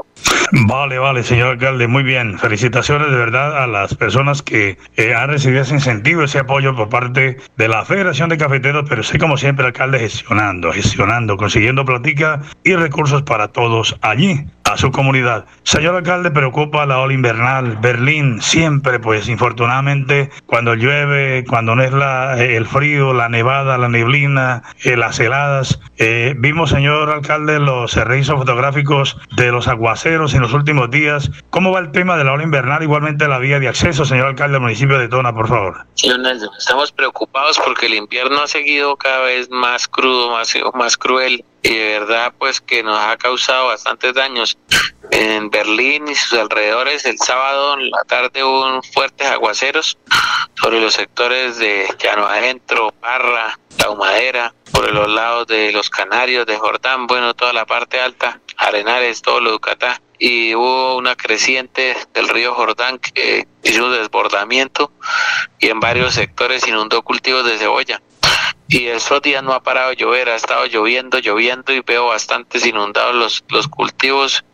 Vale, 0.51 0.99
vale, 0.99 1.23
señor 1.23 1.49
alcalde, 1.49 1.87
muy 1.87 2.03
bien. 2.03 2.39
Felicitaciones 2.39 3.09
de 3.09 3.17
verdad 3.17 3.61
a 3.61 3.67
las 3.67 3.93
personas 3.95 4.41
que 4.41 4.77
eh, 4.95 5.13
han 5.13 5.29
recibido 5.29 5.63
ese 5.63 5.73
incentivo, 5.73 6.23
ese 6.23 6.39
apoyo 6.39 6.73
por 6.73 6.87
parte 6.87 7.37
de 7.57 7.67
la 7.67 7.83
Federación 7.83 8.29
de 8.29 8.37
Cafeteros, 8.37 8.85
pero 8.87 9.03
sé 9.03 9.17
como 9.19 9.37
siempre, 9.37 9.65
alcalde, 9.65 9.99
gestionando, 9.99 10.71
gestionando, 10.71 11.35
consiguiendo 11.35 11.83
platica 11.83 12.41
y 12.63 12.75
recursos 12.75 13.23
para 13.23 13.49
todos 13.49 13.97
allí 14.01 14.45
a 14.71 14.77
su 14.77 14.91
comunidad. 14.91 15.45
Señor 15.63 15.95
alcalde, 15.95 16.31
preocupa 16.31 16.85
la 16.85 16.99
ola 16.99 17.13
invernal. 17.13 17.77
Berlín 17.77 18.41
siempre, 18.41 18.99
pues 18.99 19.27
infortunadamente, 19.27 20.29
cuando 20.45 20.75
llueve, 20.75 21.43
cuando 21.47 21.75
no 21.75 21.83
es 21.83 21.91
la, 21.91 22.41
el 22.41 22.65
frío, 22.65 23.13
la 23.13 23.29
nevada, 23.29 23.77
la 23.77 23.89
neblina, 23.89 24.63
eh, 24.83 24.95
las 24.95 25.19
heladas. 25.19 25.79
Eh, 25.97 26.33
vimos, 26.37 26.69
señor 26.69 27.09
alcalde, 27.09 27.59
los 27.59 27.95
registros 27.95 28.39
fotográficos 28.39 29.17
de 29.35 29.51
los 29.51 29.67
aguaceros 29.67 30.33
en 30.33 30.41
los 30.41 30.53
últimos 30.53 30.89
días. 30.89 31.29
¿Cómo 31.49 31.71
va 31.71 31.79
el 31.79 31.91
tema 31.91 32.17
de 32.17 32.23
la 32.23 32.33
ola 32.33 32.43
invernal? 32.43 32.83
Igualmente 32.83 33.27
la 33.27 33.39
vía 33.39 33.59
de 33.59 33.67
acceso, 33.67 34.05
señor 34.05 34.27
alcalde 34.27 34.53
del 34.53 34.61
municipio 34.61 34.97
de 34.97 35.07
Tona, 35.07 35.33
por 35.33 35.47
favor. 35.47 35.85
Señor 35.95 36.19
Nelson, 36.19 36.49
estamos 36.57 36.91
preocupados 36.91 37.59
porque 37.63 37.87
el 37.87 37.95
invierno 37.95 38.41
ha 38.41 38.47
seguido 38.47 38.95
cada 38.95 39.21
vez 39.21 39.49
más 39.49 39.87
crudo, 39.87 40.31
más, 40.31 40.53
más 40.73 40.97
cruel 40.97 41.43
y 41.63 41.75
de 41.75 41.99
verdad 41.99 42.33
pues 42.37 42.61
que 42.61 42.83
nos 42.83 42.97
ha 42.97 43.17
causado 43.17 43.67
bastantes 43.67 44.13
daños. 44.13 44.57
En 45.11 45.49
Berlín 45.49 46.07
y 46.07 46.15
sus 46.15 46.39
alrededores 46.39 47.05
el 47.05 47.17
sábado 47.17 47.75
en 47.75 47.89
la 47.89 48.03
tarde 48.05 48.43
hubo 48.43 48.81
fuertes 48.93 49.27
aguaceros 49.27 49.97
sobre 50.55 50.79
los 50.79 50.93
sectores 50.93 51.57
de 51.57 51.87
Llano 51.99 52.25
Adentro, 52.25 52.91
Parra, 52.99 53.59
La 53.77 53.89
Humadera, 53.89 54.53
por 54.71 54.91
los 54.91 55.09
lados 55.09 55.47
de 55.47 55.71
los 55.71 55.89
Canarios, 55.89 56.45
de 56.45 56.57
Jordán, 56.57 57.07
bueno, 57.07 57.33
toda 57.33 57.51
la 57.51 57.65
parte 57.65 57.99
alta, 57.99 58.39
Arenales, 58.57 59.21
todo 59.21 59.39
lo 59.41 59.51
Yucatán 59.51 59.99
y 60.23 60.53
hubo 60.53 60.97
una 60.97 61.15
creciente 61.15 61.97
del 62.13 62.29
río 62.29 62.53
Jordán 62.53 62.99
que 62.99 63.47
hizo 63.63 63.85
un 63.85 63.91
desbordamiento 63.91 64.91
y 65.57 65.69
en 65.69 65.79
varios 65.79 66.13
sectores 66.13 66.67
inundó 66.67 67.01
cultivos 67.01 67.43
de 67.43 67.57
cebolla 67.57 67.99
y 68.71 68.87
estos 68.87 69.21
días 69.21 69.43
no 69.43 69.51
ha 69.51 69.61
parado 69.61 69.89
de 69.89 69.97
llover, 69.97 70.29
ha 70.29 70.35
estado 70.35 70.65
lloviendo, 70.65 71.19
lloviendo 71.19 71.73
y 71.73 71.81
veo 71.81 72.05
bastantes 72.05 72.65
inundados 72.65 73.13
los, 73.13 73.43
los 73.49 73.67
cultivos 73.67 74.45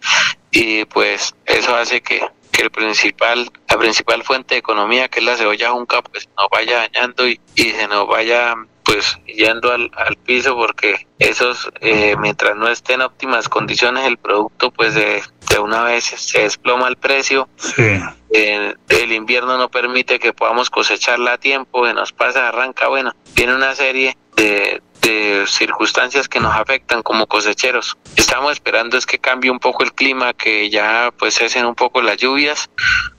y 0.49 0.85
pues 0.85 1.35
eso 1.45 1.75
hace 1.75 2.01
que, 2.01 2.25
que 2.51 2.63
el 2.63 2.71
principal, 2.71 3.47
la 3.69 3.77
principal 3.77 4.23
fuente 4.23 4.55
de 4.55 4.59
economía 4.59 5.07
que 5.07 5.19
es 5.19 5.25
la 5.25 5.37
cebolla 5.37 5.69
junca 5.69 6.01
pues 6.01 6.27
nos 6.35 6.47
vaya 6.49 6.89
dañando 6.89 7.27
y, 7.27 7.39
y 7.53 7.69
se 7.69 7.87
nos 7.87 8.07
vaya 8.07 8.55
pues 8.83 9.19
yendo 9.27 9.71
al, 9.71 9.91
al 9.95 10.15
piso 10.15 10.55
porque 10.55 11.05
esos 11.19 11.69
eh, 11.81 12.15
mientras 12.17 12.55
no 12.55 12.67
estén 12.69 12.95
en 12.95 13.01
óptimas 13.01 13.47
condiciones 13.47 14.05
el 14.05 14.17
producto 14.17 14.71
pues 14.71 14.95
de, 14.95 15.21
de 15.49 15.59
una 15.59 15.83
vez 15.83 16.03
se 16.05 16.41
desploma 16.41 16.87
el 16.87 16.97
precio 16.97 17.47
Sí. 17.57 17.99
eh, 18.31 18.73
el 18.89 19.11
invierno 19.11 19.57
no 19.57 19.69
permite 19.69 20.19
que 20.19 20.33
podamos 20.33 20.69
cosecharla 20.69 21.33
a 21.33 21.37
tiempo, 21.37 21.83
que 21.83 21.93
nos 21.93 22.11
pasa, 22.11 22.47
arranca, 22.47 22.87
bueno, 22.87 23.13
tiene 23.33 23.55
una 23.55 23.73
serie 23.75 24.17
de, 24.35 24.81
de 25.07 25.45
circunstancias 25.47 26.27
que 26.27 26.39
nos 26.39 26.53
afectan 26.55 27.01
como 27.01 27.27
cosecheros. 27.27 27.97
Estamos 28.15 28.51
esperando 28.53 28.97
es 28.97 29.05
que 29.05 29.19
cambie 29.19 29.49
un 29.49 29.59
poco 29.59 29.83
el 29.83 29.93
clima, 29.93 30.33
que 30.33 30.69
ya 30.69 31.11
pues 31.17 31.35
cesen 31.35 31.65
un 31.65 31.75
poco 31.75 32.01
las 32.01 32.17
lluvias, 32.17 32.69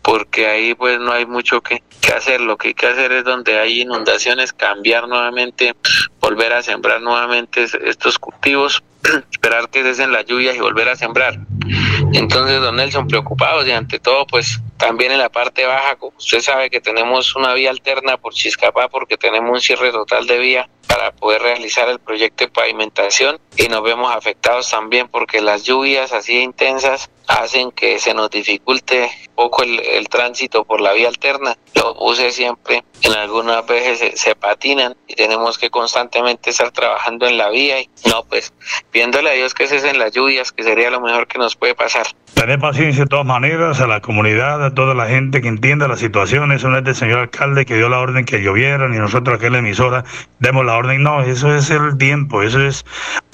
porque 0.03 0.47
ahí 0.49 0.75
pues 0.75 0.99
no 1.01 1.13
hay 1.13 1.25
mucho 1.27 1.61
que, 1.63 1.83
que 2.01 2.13
hacer. 2.13 2.41
Lo 2.41 2.57
que 2.59 2.69
hay 2.69 2.75
que 2.75 2.87
hacer 2.87 3.13
es 3.13 3.25
donde 3.25 3.59
hay 3.59 3.81
inundaciones, 3.83 4.53
cambiar 4.53 5.09
nuevamente, 5.09 5.75
volver 6.21 6.53
a 6.53 6.63
sembrar 6.63 7.01
nuevamente 7.01 7.63
es- 7.63 7.75
estos 7.75 8.19
cultivos, 8.19 8.83
esperar 9.33 9.71
que 9.71 9.83
cesen 9.83 10.13
las 10.13 10.27
lluvias 10.27 10.57
y 10.57 10.61
volver 10.61 10.89
a 10.91 10.97
sembrar. 10.97 11.39
Entonces, 12.13 12.61
don 12.61 12.77
Nelson, 12.77 13.07
preocupados 13.07 13.67
y 13.67 13.73
ante 13.73 13.99
todo, 13.99 14.27
pues 14.27 14.61
también 14.77 15.13
en 15.13 15.19
la 15.19 15.29
parte 15.29 15.65
baja, 15.67 15.97
usted 16.17 16.41
sabe 16.41 16.71
que 16.71 16.81
tenemos 16.81 17.35
una 17.37 17.53
vía 17.55 17.71
alterna 17.71 18.17
por 18.17 18.33
Chiscapá 18.33 18.89
porque 18.89 19.17
tenemos 19.17 19.51
un 19.51 19.61
cierre 19.61 19.91
total 19.91 20.27
de 20.27 20.39
vía 20.39 20.69
para 20.89 21.13
poder 21.13 21.43
realizar 21.43 21.89
el 21.89 22.01
proyecto 22.01 22.45
de 22.45 22.51
pavimentación 22.51 23.39
y 23.57 23.69
nos 23.69 23.83
vemos 23.83 24.13
afectados 24.15 24.71
también 24.71 25.09
porque 25.09 25.41
las 25.41 25.65
lluvias 25.65 26.13
así 26.13 26.41
intensas 26.41 27.11
hacen 27.29 27.71
que 27.73 27.99
se 27.99 28.15
nos 28.15 28.31
dificulte 28.31 29.11
un 29.29 29.35
poco 29.35 29.63
el, 29.63 29.81
el 29.81 30.09
tránsito 30.09 30.65
por 30.65 30.81
la 30.81 30.95
vía 30.95 31.09
alterna. 31.09 31.57
Los 31.75 31.95
buses 31.97 32.35
siempre 32.35 32.83
en 33.03 33.13
algunas 33.13 33.65
veces 33.67 33.99
se, 33.99 34.17
se 34.17 34.35
patinan 34.35 34.97
y 35.07 35.15
tenemos 35.15 35.59
que 35.59 35.71
constantemente 35.71 36.51
estar 36.51 36.71
trabajando 36.71 37.27
en 37.27 37.37
la 37.37 37.51
vía 37.51 37.81
y 37.81 37.91
no, 38.07 38.25
pues 38.25 38.53
viéndole 38.93 39.31
a 39.31 39.35
Dios 39.35 39.55
que 39.55 39.67
cesen 39.67 39.99
las 39.99 40.13
lluvias, 40.13 40.53
que 40.53 40.63
sería 40.63 40.91
lo 40.91 41.01
mejor 41.01 41.29
que 41.29 41.39
nos 41.39 41.55
puede 41.55 41.75
pasar. 41.75 42.07
Tener 42.35 42.59
paciencia 42.59 43.05
de 43.05 43.09
todas 43.09 43.27
maneras 43.27 43.81
a 43.81 43.87
la 43.87 44.01
comunidad, 44.01 44.65
a 44.65 44.75
toda 44.75 44.95
la 44.95 45.07
gente 45.07 45.43
que 45.43 45.49
entienda 45.49 45.87
la 45.87 45.97
situación. 45.97 46.51
Eso 46.53 46.69
no 46.69 46.79
es 46.79 46.85
del 46.85 46.95
señor 46.95 47.19
alcalde 47.19 47.67
que 47.67 47.77
dio 47.77 47.89
la 47.89 48.01
orden 48.01 48.25
que 48.25 48.39
llovieran 48.39 48.95
y 48.95 48.99
nosotros 48.99 49.37
aquí 49.37 49.47
en 49.47 49.53
la 49.53 49.59
emisora 49.59 50.05
demos 50.39 50.65
la 50.65 50.77
orden. 50.79 51.03
No, 51.03 51.23
eso 51.23 51.55
es 51.55 51.71
el 51.71 51.99
tiempo, 51.99 52.43
eso 52.43 52.61
es 52.61 52.85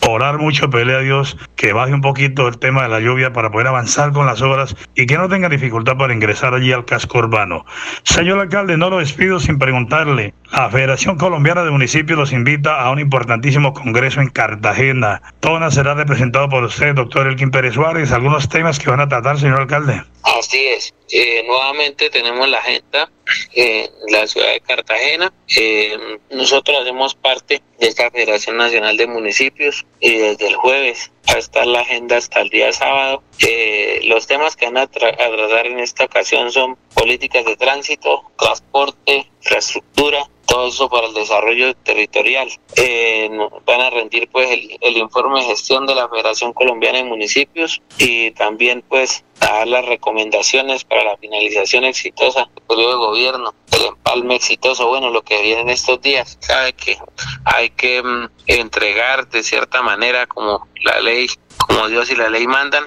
orar 0.07 0.39
mucho, 0.39 0.71
pedirle 0.71 0.95
a 0.95 0.99
Dios 1.01 1.37
que 1.57 1.73
baje 1.73 1.95
un 1.95 2.01
poquito 2.01 2.47
el 2.49 2.59
tema 2.59 2.83
de 2.83 2.89
la 2.89 3.01
lluvia 3.01 3.33
para 3.33 3.51
poder 3.51 3.69
avanzar 3.69 4.13
con 4.13 4.27
las 4.27 4.43
obras 4.43 4.77
y 4.95 5.07
que 5.07 5.17
no 5.17 5.29
tenga 5.29 5.49
dificultad 5.49 5.97
para 5.97 6.13
ingresar 6.13 6.55
allí 6.55 6.73
al 6.73 6.85
casco 6.85 7.19
urbano. 7.19 7.65
Señor 8.03 8.41
alcalde, 8.41 8.77
no 8.77 8.91
lo 8.91 8.99
despido 8.99 9.41
sin 9.41 9.59
preguntarle. 9.59 10.35
La 10.53 10.71
Federación 10.71 11.17
Colombiana 11.17 11.65
de 11.65 11.71
Municipios 11.71 12.19
los 12.19 12.33
invita 12.33 12.81
a 12.81 12.91
un 12.91 12.99
importantísimo 12.99 13.73
congreso 13.73 14.21
en 14.21 14.29
Cartagena. 14.29 15.23
Tona 15.41 15.71
será 15.71 15.95
representado 15.95 16.49
por 16.49 16.65
usted, 16.65 16.95
doctor 16.95 17.27
Elkin 17.27 17.51
Pérez 17.51 17.75
Suárez. 17.75 18.13
Algunos 18.13 18.49
temas 18.49 18.79
que 18.79 18.91
van 18.91 19.01
a 19.01 19.09
tratar, 19.09 19.39
señor 19.39 19.61
alcalde. 19.61 20.03
Así 20.23 20.65
es. 20.67 20.95
Eh, 21.11 21.45
nuevamente 21.47 22.11
tenemos 22.11 22.49
la 22.49 22.59
agenda 22.59 23.09
en 23.55 23.91
la 24.09 24.27
ciudad 24.27 24.53
de 24.53 24.61
Cartagena. 24.61 25.33
Eh, 25.57 25.97
nosotros 26.31 26.79
hacemos 26.81 27.15
parte 27.15 27.63
de 27.79 27.87
esta 27.89 28.11
Federación 28.11 28.57
Nacional 28.57 28.97
de 28.97 29.07
Municipios 29.07 29.85
y 30.01 30.15
desde 30.17 30.49
el 30.49 30.57
jueves 30.57 31.11
va 31.29 31.35
a 31.35 31.39
estar 31.39 31.67
la 31.67 31.81
agenda 31.81 32.17
hasta 32.17 32.41
el 32.41 32.51
día 32.51 32.73
sábado. 32.73 33.23
Eh, 33.41 34.01
los 34.05 34.27
temas 34.27 34.57
que 34.57 34.67
van 34.67 34.79
a, 34.79 34.87
tratar 34.87 35.67
en 35.67 35.81
esta 35.81 36.05
ocasión 36.05 36.51
son 36.53 36.77
políticas 36.95 37.45
de 37.45 37.57
tránsito, 37.57 38.23
transporte, 38.39 39.27
infraestructura, 39.41 40.29
todo 40.47 40.69
eso 40.69 40.89
para 40.89 41.07
el 41.07 41.15
desarrollo 41.15 41.75
territorial. 41.75 42.49
Eh, 42.77 43.31
van 43.65 43.81
a 43.81 43.91
rendir 43.91 44.29
pues 44.31 44.51
el, 44.51 44.79
el, 44.81 44.97
informe 44.97 45.41
de 45.41 45.47
gestión 45.47 45.87
de 45.87 45.95
la 45.95 46.09
Federación 46.09 46.53
Colombiana 46.53 46.99
de 46.99 47.05
Municipios 47.05 47.83
y 47.99 48.31
también 48.33 48.85
pues 48.89 49.25
dar 49.41 49.67
las 49.67 49.85
recomendaciones 49.85 50.85
para 50.85 51.05
la 51.05 51.17
finalización 51.17 51.85
exitosa 51.85 52.49
del 52.55 52.65
periodo 52.65 52.91
de 52.91 52.97
gobierno, 52.97 53.55
el 53.73 53.85
empalme 53.87 54.37
exitoso, 54.37 54.89
bueno, 54.89 55.11
lo 55.11 55.23
que 55.23 55.43
viene 55.43 55.63
en 55.63 55.71
estos 55.71 56.01
días. 56.01 56.39
Sabe 56.41 56.73
que 56.73 56.97
hay 57.45 57.71
que 57.71 58.03
mm, 58.03 58.29
entregar 58.47 59.29
de 59.29 59.43
cierta 59.43 59.83
manera 59.83 60.27
como 60.27 60.67
la 60.83 61.01
ley 61.01 61.27
como 61.67 61.89
Dios 61.89 62.11
y 62.11 62.15
la 62.15 62.29
ley 62.29 62.47
mandan 62.47 62.85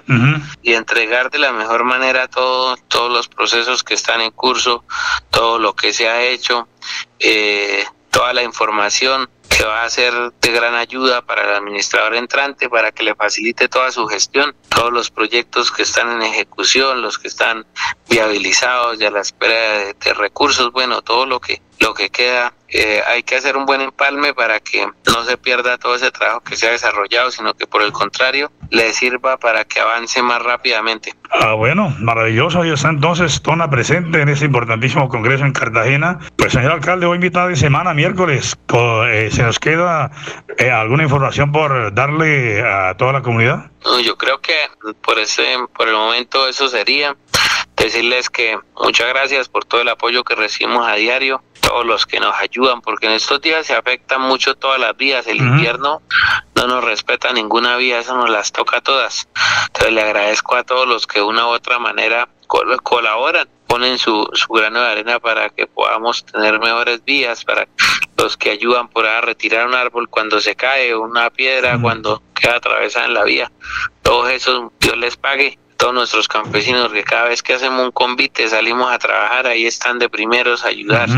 y 0.62 0.74
entregar 0.74 1.32
de 1.32 1.40
la 1.40 1.52
mejor 1.52 1.84
manera 1.84 2.28
todo, 2.28 2.78
todos 2.88 3.12
los 3.12 3.28
procesos 3.28 3.84
que 3.84 3.96
están 3.96 4.22
en 4.22 4.30
curso, 4.30 4.84
todo 5.32 5.58
lo 5.58 5.76
que 5.76 5.94
se 5.94 6.08
ha 6.08 6.22
hecho, 6.22 6.68
eh, 7.18 7.84
toda 8.12 8.34
la 8.34 8.44
información 8.44 9.28
que 9.50 9.64
va 9.64 9.84
a 9.84 9.90
ser 9.90 10.14
de 10.40 10.52
gran 10.52 10.76
ayuda 10.76 11.24
para 11.24 11.42
el 11.44 11.56
administrador 11.56 12.16
entrante, 12.16 12.70
para 12.70 12.92
que 12.92 13.02
le 13.02 13.16
facilite 13.16 13.68
toda 13.68 13.92
su 13.92 14.06
gestión, 14.06 14.56
todos 14.70 14.94
los 14.94 15.10
proyectos 15.10 15.72
que 15.72 15.82
están 15.82 16.12
en 16.12 16.22
ejecución, 16.22 17.02
los 17.02 17.18
que 17.18 17.30
están 17.30 17.66
viabilizados 18.08 19.02
y 19.02 19.06
a 19.06 19.10
la 19.10 19.22
espera 19.22 19.94
de, 19.94 20.14
recursos, 20.14 20.72
bueno, 20.72 21.02
todo 21.02 21.26
lo 21.26 21.40
que 21.40 21.64
lo 21.80 21.94
que 21.94 22.10
queda, 22.10 22.54
eh, 22.70 23.02
hay 23.08 23.24
que 23.24 23.36
hacer 23.36 23.56
un 23.56 23.66
buen 23.66 23.82
empalme 23.82 24.34
para 24.34 24.60
que 24.60 24.86
no 24.86 25.24
se 25.24 25.38
pierda 25.38 25.78
todo 25.78 25.96
ese 25.96 26.12
trabajo 26.12 26.42
que 26.42 26.56
se 26.56 26.68
ha 26.68 26.72
desarrollado, 26.72 27.32
sino 27.32 27.54
que 27.54 27.66
por 27.68 27.82
el 27.82 27.92
contrario 27.92 28.52
le 28.70 28.94
sirva 28.94 29.38
para 29.38 29.64
que 29.66 29.80
avance 29.80 30.22
más 30.22 30.42
rápidamente. 30.42 31.14
Ah, 31.30 31.54
bueno, 31.54 31.96
maravilloso. 32.00 32.62
Ahí 32.62 32.72
está 32.72 32.90
entonces 32.90 33.42
Tona 33.42 33.70
presente 33.70 34.22
en 34.22 34.30
ese 34.30 34.46
importantísimo 34.46 35.08
congreso 35.08 35.46
en 35.46 35.54
Cartagena. 35.54 36.20
Pues 36.38 36.54
señor 36.54 36.72
alcalde, 36.72 37.06
hoy 37.06 37.20
mitad 37.20 37.48
de 37.48 37.56
semana, 37.56 37.94
miércoles, 37.94 38.58
eh, 39.08 39.30
¿se 39.32 39.44
nos 39.44 39.60
queda 39.60 40.12
eh, 40.58 40.72
alguna 40.72 41.04
información 41.04 41.52
por 41.52 41.94
darle 41.94 42.62
a 42.62 42.96
toda 42.98 43.14
la 43.14 43.22
comunidad? 43.22 43.72
yo 44.04 44.18
creo 44.18 44.42
que 44.42 44.54
por 45.02 45.18
ese, 45.18 45.58
por 45.76 45.88
el 45.88 45.96
momento 45.96 46.48
eso 46.48 46.68
sería 46.68 47.16
decirles 47.78 48.30
que 48.30 48.58
muchas 48.82 49.08
gracias 49.08 49.48
por 49.48 49.64
todo 49.66 49.82
el 49.82 49.90
apoyo 49.90 50.24
que 50.24 50.36
recibimos 50.36 50.86
a 50.88 50.96
diario, 50.96 51.42
todos 51.68 51.86
los 51.86 52.06
que 52.06 52.20
nos 52.20 52.34
ayudan, 52.36 52.82
porque 52.82 53.08
en 53.08 53.14
estos 53.14 53.42
días 53.42 53.66
se 53.66 53.76
afectan 53.76 54.22
mucho 54.22 54.56
todas 54.56 54.80
las 54.80 54.96
vías, 54.96 55.28
el 55.28 55.38
invierno 55.38 56.02
no 56.56 56.68
nos 56.68 56.84
respeta 56.84 57.34
ninguna 57.34 57.76
vía, 57.76 58.00
eso 58.00 58.16
nos 58.16 58.30
las 58.30 58.52
toca 58.52 58.78
a 58.78 58.82
todas. 58.82 59.28
Entonces 59.68 59.94
le 59.94 60.02
agradezco 60.02 60.56
a 60.56 60.64
todos 60.64 60.88
los 60.88 61.06
que 61.06 61.20
de 61.20 61.26
una 61.26 61.46
u 61.46 61.50
otra 61.50 61.78
manera 61.78 62.30
colaboran, 62.84 63.50
ponen 63.68 63.98
su, 63.98 64.30
su 64.34 64.48
grano 64.54 64.80
de 64.80 64.88
arena 64.88 65.20
para 65.20 65.50
que 65.50 65.68
podamos 65.68 66.26
tener 66.26 66.58
mejores 66.60 67.04
vías, 67.04 67.44
para 67.44 67.68
los 68.18 68.38
que 68.38 68.52
ayudan 68.52 68.88
por 68.88 69.06
a 69.06 69.20
retirar 69.20 69.68
un 69.68 69.76
árbol 69.76 70.08
cuando 70.08 70.40
se 70.40 70.56
cae, 70.56 70.96
una 70.96 71.30
piedra 71.30 71.78
cuando 71.82 72.24
queda 72.34 72.56
atravesada 72.56 73.08
en 73.08 73.14
la 73.14 73.26
vía. 73.26 73.52
Todos 74.04 74.30
esos, 74.30 74.72
Dios 74.80 74.98
les 74.98 75.18
pague 75.18 75.60
todos 75.78 75.94
nuestros 75.94 76.28
campesinos 76.28 76.92
que 76.92 77.04
cada 77.04 77.26
vez 77.26 77.44
que 77.44 77.54
hacemos 77.54 77.86
un 77.86 77.92
convite 77.92 78.48
salimos 78.48 78.92
a 78.92 78.98
trabajar, 78.98 79.48
ahí 79.48 79.66
están 79.66 80.00
de 80.00 80.10
primeros 80.10 80.66
a 80.66 80.70
ayudar. 80.70 81.10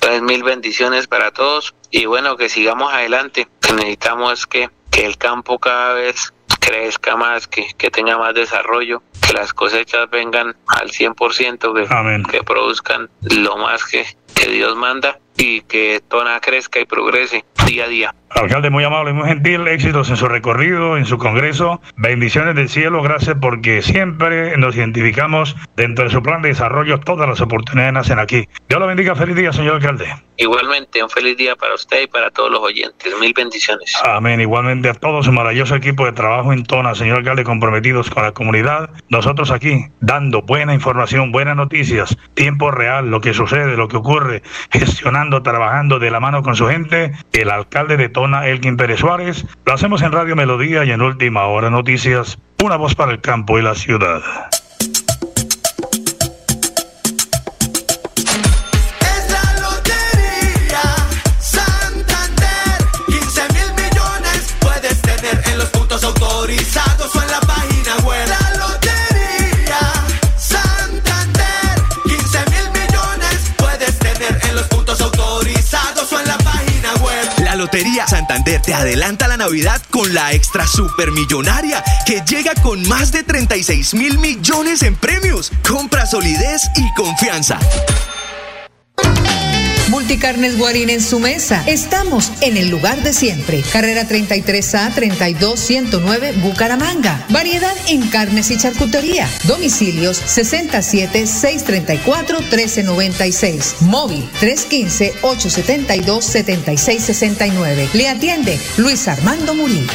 Entonces 0.00 0.22
mil 0.22 0.42
bendiciones 0.42 1.06
para 1.06 1.30
todos 1.30 1.74
y 1.90 2.06
bueno, 2.06 2.36
que 2.36 2.48
sigamos 2.48 2.92
adelante. 2.92 3.48
necesitamos 3.74 4.46
que, 4.46 4.70
que 4.90 5.04
el 5.04 5.18
campo 5.18 5.58
cada 5.58 5.94
vez 5.94 6.32
crezca 6.58 7.16
más, 7.16 7.46
que, 7.46 7.66
que 7.76 7.90
tenga 7.90 8.16
más 8.16 8.34
desarrollo, 8.34 9.02
que 9.26 9.34
las 9.34 9.52
cosechas 9.52 10.08
vengan 10.08 10.56
al 10.66 10.90
100%, 10.90 11.74
que, 11.74 12.30
que 12.30 12.42
produzcan 12.42 13.10
lo 13.20 13.58
más 13.58 13.84
que, 13.84 14.06
que 14.34 14.50
Dios 14.50 14.74
manda 14.74 15.18
y 15.36 15.60
que 15.62 16.02
Tona 16.08 16.40
crezca 16.40 16.80
y 16.80 16.86
progrese 16.86 17.44
día 17.66 17.84
a 17.84 17.88
día. 17.88 18.14
Alcalde 18.30 18.70
muy 18.70 18.84
amable, 18.84 19.12
muy 19.12 19.28
gentil, 19.28 19.66
éxitos 19.66 20.08
en 20.08 20.16
su 20.16 20.28
recorrido, 20.28 20.96
en 20.96 21.04
su 21.04 21.18
congreso, 21.18 21.80
bendiciones 21.96 22.54
del 22.54 22.68
cielo, 22.68 23.02
gracias 23.02 23.36
porque 23.40 23.82
siempre 23.82 24.56
nos 24.56 24.76
identificamos 24.76 25.56
dentro 25.76 26.04
de 26.04 26.10
su 26.10 26.22
plan 26.22 26.40
de 26.40 26.50
desarrollo, 26.50 27.00
todas 27.00 27.28
las 27.28 27.40
oportunidades 27.40 27.92
nacen 27.92 28.20
aquí. 28.20 28.48
Dios 28.68 28.80
lo 28.80 28.86
bendiga, 28.86 29.16
feliz 29.16 29.34
día, 29.34 29.52
señor 29.52 29.74
alcalde. 29.74 30.06
Igualmente, 30.36 31.02
un 31.02 31.10
feliz 31.10 31.36
día 31.36 31.56
para 31.56 31.74
usted 31.74 32.02
y 32.02 32.06
para 32.06 32.30
todos 32.30 32.50
los 32.50 32.60
oyentes, 32.60 33.12
mil 33.20 33.34
bendiciones. 33.34 33.94
Amén, 34.04 34.40
igualmente 34.40 34.88
a 34.88 34.94
todo 34.94 35.22
su 35.22 35.32
maravilloso 35.32 35.74
equipo 35.74 36.06
de 36.06 36.12
trabajo 36.12 36.52
en 36.52 36.64
Tona, 36.64 36.94
señor 36.94 37.18
alcalde, 37.18 37.42
comprometidos 37.42 38.08
con 38.10 38.22
la 38.22 38.32
comunidad, 38.32 38.90
nosotros 39.08 39.50
aquí 39.50 39.86
dando 40.00 40.42
buena 40.42 40.72
información, 40.72 41.32
buenas 41.32 41.56
noticias, 41.56 42.16
tiempo 42.34 42.70
real, 42.70 43.10
lo 43.10 43.20
que 43.20 43.34
sucede, 43.34 43.76
lo 43.76 43.88
que 43.88 43.96
ocurre, 43.96 44.42
gestionando, 44.70 45.42
trabajando 45.42 45.98
de 45.98 46.10
la 46.12 46.20
mano 46.20 46.42
con 46.42 46.54
su 46.54 46.68
gente, 46.68 47.12
el 47.32 47.50
alcalde 47.50 47.96
de 47.96 48.08
Tona 48.08 48.19
Elkin 48.24 48.76
Pérez 48.76 49.00
Suárez. 49.00 49.46
Lo 49.64 49.72
hacemos 49.72 50.02
en 50.02 50.12
Radio 50.12 50.36
Melodía 50.36 50.84
y 50.84 50.90
en 50.90 51.00
Última 51.00 51.46
Hora 51.46 51.70
Noticias, 51.70 52.38
una 52.62 52.76
voz 52.76 52.94
para 52.94 53.12
el 53.12 53.20
campo 53.20 53.58
y 53.58 53.62
la 53.62 53.74
ciudad. 53.74 54.20
Te 78.58 78.74
adelanta 78.74 79.28
la 79.28 79.36
Navidad 79.36 79.80
con 79.90 80.12
la 80.12 80.32
extra 80.32 80.66
supermillonaria 80.66 81.84
que 82.04 82.22
llega 82.26 82.54
con 82.62 82.86
más 82.88 83.12
de 83.12 83.22
36 83.22 83.94
mil 83.94 84.18
millones 84.18 84.82
en 84.82 84.96
premios. 84.96 85.52
Compra 85.66 86.06
solidez 86.06 86.62
y 86.76 86.92
confianza. 86.94 87.58
Multicarnes 90.10 90.58
Guarín 90.58 90.90
en 90.90 91.00
su 91.00 91.20
mesa. 91.20 91.62
Estamos 91.68 92.32
en 92.40 92.56
el 92.56 92.68
lugar 92.68 93.00
de 93.04 93.12
siempre. 93.12 93.62
Carrera 93.72 94.08
33A 94.08 94.92
32109 94.92 96.32
Bucaramanga. 96.42 97.24
Variedad 97.28 97.76
en 97.86 98.08
carnes 98.08 98.50
y 98.50 98.58
charcutería. 98.58 99.28
Domicilios 99.44 100.16
67 100.16 101.28
634 101.28 102.40
1396. 102.40 103.76
Móvil 103.82 104.28
315 104.40 105.14
872 105.22 106.24
7669. 106.24 107.90
Le 107.92 108.08
atiende 108.08 108.58
Luis 108.78 109.06
Armando 109.06 109.54
Murillo. 109.54 109.92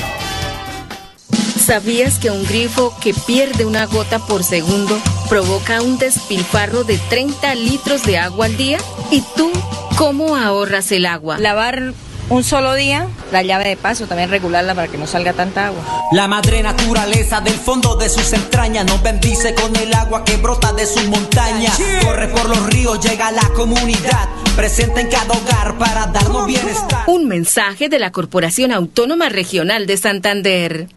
¿Sabías 1.65 2.19
que 2.19 2.29
un 2.29 2.45
grifo 2.45 2.95
que 3.01 3.13
pierde 3.13 3.65
una 3.65 3.85
gota 3.87 4.19
por 4.19 4.43
segundo 4.43 4.97
provoca 5.27 5.81
un 5.81 5.97
despilfarro 5.97 6.83
de 6.83 6.99
30 7.09 7.55
litros 7.55 8.03
de 8.03 8.19
agua 8.19 8.45
al 8.45 8.55
día? 8.55 8.77
¿Y 9.09 9.21
tú 9.35 9.51
cómo 9.95 10.35
ahorras 10.35 10.91
el 10.91 11.05
agua? 11.05 11.37
Lavar 11.39 11.93
un 12.29 12.43
solo 12.43 12.73
día, 12.73 13.07
la 13.31 13.43
llave 13.43 13.69
de 13.69 13.77
paso, 13.77 14.07
también 14.07 14.29
regularla 14.29 14.73
para 14.73 14.87
que 14.87 14.97
no 14.97 15.05
salga 15.05 15.33
tanta 15.33 15.67
agua. 15.67 15.83
La 16.11 16.27
madre 16.27 16.63
naturaleza 16.63 17.39
del 17.41 17.53
fondo 17.53 17.95
de 17.97 18.09
sus 18.09 18.33
entrañas 18.33 18.85
nos 18.85 19.01
bendice 19.03 19.53
con 19.53 19.75
el 19.75 19.93
agua 19.93 20.23
que 20.23 20.37
brota 20.37 20.73
de 20.73 20.87
sus 20.87 21.07
montañas. 21.07 21.79
Corre 22.03 22.27
por 22.29 22.49
los 22.49 22.65
ríos, 22.67 22.99
llega 22.99 23.27
a 23.27 23.31
la 23.31 23.47
comunidad, 23.55 24.27
presente 24.55 25.01
en 25.01 25.09
cada 25.09 25.33
hogar 25.33 25.77
para 25.77 26.07
darnos 26.07 26.47
bienestar. 26.47 27.03
Un 27.07 27.27
mensaje 27.27 27.89
de 27.89 27.99
la 27.99 28.11
Corporación 28.11 28.71
Autónoma 28.71 29.29
Regional 29.29 29.85
de 29.85 29.97
Santander. 29.97 30.87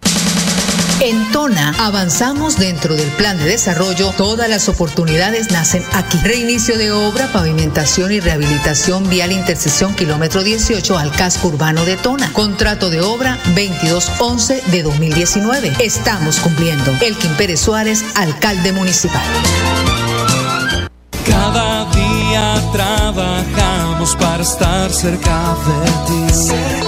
En 1.00 1.30
Tona 1.30 1.74
avanzamos 1.78 2.56
dentro 2.56 2.96
del 2.96 3.08
plan 3.12 3.38
de 3.38 3.44
desarrollo. 3.44 4.12
Todas 4.16 4.48
las 4.50 4.68
oportunidades 4.68 5.52
nacen 5.52 5.84
aquí. 5.92 6.18
Reinicio 6.24 6.76
de 6.76 6.90
obra, 6.90 7.28
pavimentación 7.32 8.10
y 8.10 8.18
rehabilitación 8.18 9.08
vial 9.08 9.30
intersección 9.30 9.94
kilómetro 9.94 10.42
18 10.42 10.98
al 10.98 11.12
casco 11.12 11.48
urbano 11.48 11.84
de 11.84 11.96
Tona. 11.96 12.32
Contrato 12.32 12.90
de 12.90 13.00
obra 13.00 13.38
2211 13.54 14.62
de 14.72 14.82
2019. 14.82 15.72
Estamos 15.78 16.40
cumpliendo. 16.40 16.92
Elkin 17.00 17.32
Pérez 17.34 17.60
Suárez, 17.60 18.04
alcalde 18.16 18.72
municipal. 18.72 19.22
Cada 21.24 21.84
día 21.92 22.60
trabajamos 22.72 24.16
para 24.16 24.42
estar 24.42 24.92
cerca 24.92 25.54
de 25.64 25.90
ti. 26.06 26.87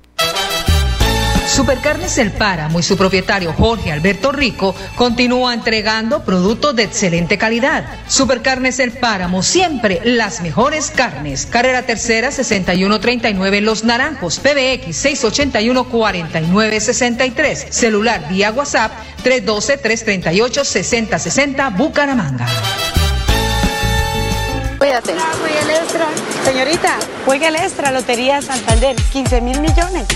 Supercarnes 1.51 2.17
El 2.17 2.31
Páramo 2.31 2.79
y 2.79 2.83
su 2.83 2.95
propietario 2.95 3.51
Jorge 3.51 3.91
Alberto 3.91 4.31
Rico 4.31 4.73
continúa 4.95 5.53
entregando 5.53 6.23
productos 6.23 6.73
de 6.77 6.83
excelente 6.83 7.37
calidad. 7.37 7.83
Supercarnes 8.07 8.79
El 8.79 8.93
Páramo, 8.93 9.43
siempre 9.43 9.99
las 10.05 10.39
mejores 10.41 10.91
carnes. 10.91 11.45
Carrera 11.45 11.81
Tercera 11.81 12.31
6139 12.31 13.59
Los 13.59 13.83
Naranjos, 13.83 14.39
PBX 14.39 15.05
681-4963. 15.05 17.69
Celular 17.69 18.29
vía 18.29 18.51
WhatsApp 18.51 18.93
312-338-6060 19.25 21.75
Bucaramanga. 21.75 22.45
Cuídate. 24.79 25.13
Juega 25.13 25.61
el 25.61 25.69
extra. 25.69 26.07
Señorita, 26.45 26.97
juega 27.25 27.49
el 27.49 27.57
extra, 27.57 27.91
Lotería 27.91 28.41
Santander, 28.41 28.95
15 28.95 29.41
mil 29.41 29.59
millones. 29.59 30.07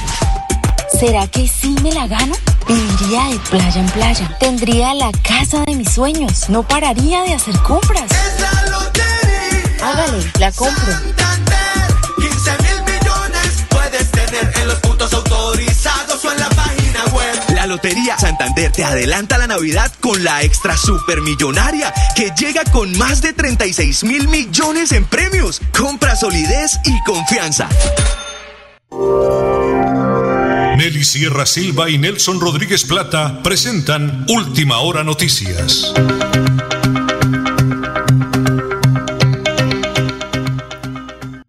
¿Será 0.99 1.27
que 1.27 1.45
sí 1.45 1.75
me 1.84 1.91
la 1.91 2.08
gano? 2.08 2.34
Viviría 2.67 3.25
de 3.25 3.39
playa 3.49 3.81
en 3.81 3.86
playa. 3.88 4.38
Tendría 4.39 4.93
la 4.93 5.12
casa 5.23 5.62
de 5.67 5.75
mis 5.75 5.91
sueños. 5.91 6.49
No 6.49 6.63
pararía 6.63 7.23
de 7.23 7.34
hacer 7.34 7.58
compras. 7.60 8.10
Hágale, 9.84 10.31
la 10.39 10.53
compro. 10.53 10.93
15 12.17 12.51
mil 12.63 12.84
millones 12.84 13.65
puedes 13.69 14.10
tener 14.10 14.53
en 14.62 14.67
los 14.69 14.79
puntos 14.79 15.13
autorizados 15.13 16.23
o 16.23 16.31
en 16.31 16.39
la 16.39 16.49
página 16.49 17.03
web. 17.12 17.36
La 17.55 17.65
Lotería 17.65 18.17
Santander 18.17 18.71
te 18.71 18.86
adelanta 18.86 19.38
la 19.38 19.47
Navidad 19.47 19.91
con 19.99 20.23
la 20.23 20.43
extra 20.43 20.77
supermillonaria 20.77 21.93
que 22.15 22.31
llega 22.38 22.63
con 22.71 22.97
más 22.97 23.21
de 23.21 23.34
36 23.34 24.05
mil 24.05 24.29
millones 24.29 24.93
en 24.93 25.05
premios. 25.05 25.62
Compra 25.77 26.15
solidez 26.15 26.79
y 26.86 27.03
confianza. 27.03 27.67
Nelly 30.86 31.04
Sierra 31.04 31.48
Silva 31.48 31.89
y 31.89 31.98
Nelson 31.98 32.39
Rodríguez 32.39 32.86
Plata 32.86 33.41
presentan 33.41 34.24
Última 34.30 34.82
Hora 34.82 35.04
Noticias. 35.04 35.91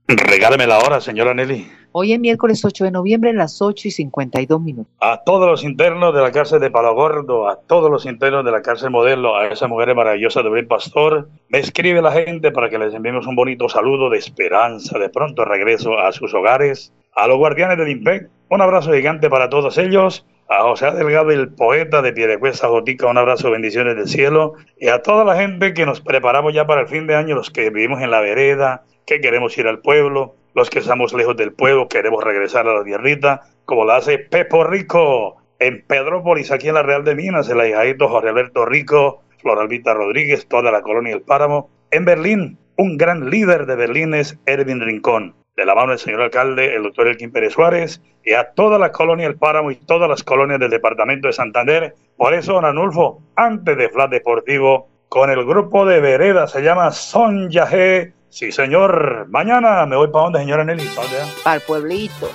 Regáleme 0.09 0.67
la 0.67 0.79
hora, 0.79 1.03
señora 1.03 1.35
Nelly. 1.35 1.71
Hoy 1.93 2.15
es 2.15 2.19
miércoles 2.19 2.65
8 2.65 2.85
de 2.85 2.91
noviembre, 2.91 3.29
a 3.29 3.35
las 3.35 3.61
8 3.61 3.89
y 3.89 3.91
52 3.91 4.59
minutos. 4.59 4.91
A 5.01 5.23
todos 5.23 5.47
los 5.47 5.65
internos 5.65 6.15
de 6.15 6.23
la 6.23 6.33
cárcel 6.33 6.61
de 6.61 6.71
Palo 6.71 6.95
Gordo, 6.95 7.47
a 7.47 7.61
todos 7.61 7.91
los 7.91 8.07
internos 8.07 8.43
de 8.43 8.53
la 8.53 8.63
cárcel 8.63 8.89
modelo, 8.89 9.37
a 9.37 9.49
esa 9.49 9.69
mujer 9.69 9.95
maravillosa 9.95 10.43
de 10.43 10.49
Buen 10.49 10.67
Pastor, 10.67 11.29
me 11.51 11.59
escribe 11.59 12.01
la 12.01 12.13
gente 12.13 12.53
para 12.53 12.71
que 12.71 12.79
les 12.79 12.95
enviemos 12.95 13.27
un 13.27 13.37
bonito 13.37 13.69
saludo 13.69 14.09
de 14.09 14.17
esperanza, 14.17 14.99
de 14.99 15.11
pronto 15.11 15.45
regreso 15.45 15.99
a 15.99 16.11
sus 16.13 16.33
hogares. 16.33 16.91
A 17.17 17.27
los 17.29 17.39
guardianes 17.39 17.79
del 17.79 17.89
IMPEC, 17.89 18.29
un 18.51 18.61
abrazo 18.61 18.93
gigante 18.93 19.31
para 19.31 19.49
todos 19.49 19.79
ellos. 19.79 20.27
A 20.51 20.65
José 20.65 20.91
Delgado, 20.91 21.31
el 21.31 21.49
poeta 21.49 22.03
de 22.03 22.13
Piedecuesta 22.13 22.69
Jotica, 22.69 23.07
un 23.07 23.17
abrazo, 23.17 23.51
bendiciones 23.51 23.97
del 23.97 24.07
cielo. 24.07 24.53
Y 24.79 24.89
a 24.89 25.01
toda 25.01 25.25
la 25.25 25.35
gente 25.35 25.73
que 25.73 25.87
nos 25.87 26.03
preparamos 26.03 26.53
ya 26.53 26.67
para 26.67 26.83
el 26.83 26.89
fin 26.89 27.07
de 27.07 27.15
año, 27.15 27.35
los 27.35 27.51
que 27.51 27.71
vivimos 27.71 28.03
en 28.03 28.11
la 28.11 28.21
vereda, 28.21 28.85
que 29.07 29.23
queremos 29.23 29.57
ir 29.57 29.67
al 29.67 29.79
pueblo, 29.79 30.35
los 30.55 30.69
que 30.69 30.81
estamos 30.81 31.15
lejos 31.15 31.39
del 31.39 31.55
pueblo, 31.55 31.89
queremos 31.89 32.23
regresar 32.23 32.69
a 32.69 32.75
la 32.75 32.85
tierrita, 32.85 33.45
como 33.65 33.87
lo 33.87 33.93
hace 33.93 34.19
Pepo 34.19 34.65
Rico 34.65 35.39
en 35.59 35.83
Pedrópolis, 35.87 36.53
aquí 36.53 36.69
en 36.69 36.75
la 36.75 36.83
Real 36.83 37.03
de 37.03 37.15
Minas, 37.15 37.49
el 37.49 37.61
ahijadito 37.61 38.11
Jorge 38.11 38.29
Alberto 38.29 38.67
Rico, 38.67 39.23
Floralvita 39.41 39.95
Rodríguez, 39.95 40.47
toda 40.49 40.71
la 40.71 40.83
colonia 40.83 41.15
El 41.15 41.23
Páramo. 41.23 41.71
En 41.91 42.05
Berlín, 42.05 42.59
un 42.77 42.99
gran 42.99 43.31
líder 43.31 43.65
de 43.65 43.75
Berlín 43.75 44.13
es 44.13 44.39
Erwin 44.45 44.83
Rincón 44.83 45.35
de 45.57 45.65
la 45.65 45.75
mano 45.75 45.91
del 45.91 45.99
señor 45.99 46.21
alcalde, 46.21 46.75
el 46.75 46.83
doctor 46.83 47.09
Elkin 47.09 47.33
Pérez 47.33 47.55
Suárez, 47.55 48.03
y 48.25 48.35
a 48.35 48.53
toda 48.53 48.79
la 48.79 48.93
colonia 48.93 49.27
El 49.27 49.37
Páramo 49.37 49.71
y 49.71 49.77
todas 49.77 50.09
las 50.09 50.23
colonias 50.23 50.61
del 50.61 50.71
departamento 50.71 51.29
de 51.29 51.33
Santander. 51.33 51.95
Por 52.17 52.35
eso, 52.35 52.53
don 52.55 52.67
Anulfo, 52.67 53.23
antes 53.37 53.77
de 53.77 53.89
Flat 53.89 54.11
Deportivo, 54.11 54.89
con 55.09 55.31
el 55.31 55.45
grupo 55.47 55.87
de 55.87 56.01
vereda, 56.01 56.47
se 56.47 56.63
llama 56.63 56.91
Son 56.91 57.51
Yajé. 57.51 58.13
Sí, 58.29 58.53
señor. 58.53 59.27
Mañana 59.31 59.87
me 59.87 59.97
voy 59.97 60.09
para 60.09 60.25
dónde, 60.25 60.41
señora 60.41 60.65
Nelly. 60.65 60.85
¿Para? 60.95 61.09
Para 61.43 61.57
el 61.57 61.63
pueblito. 61.63 62.29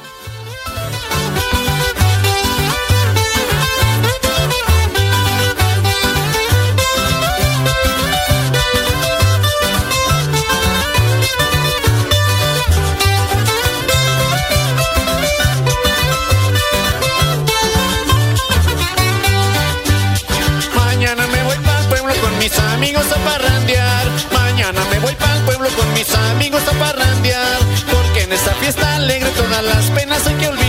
En 28.31 28.35
esta 28.35 28.53
fiesta 28.55 28.95
alegre 28.95 29.29
todas 29.31 29.61
las 29.61 29.91
penas 29.91 30.25
hay 30.25 30.35
que 30.35 30.47
olvidar. 30.47 30.60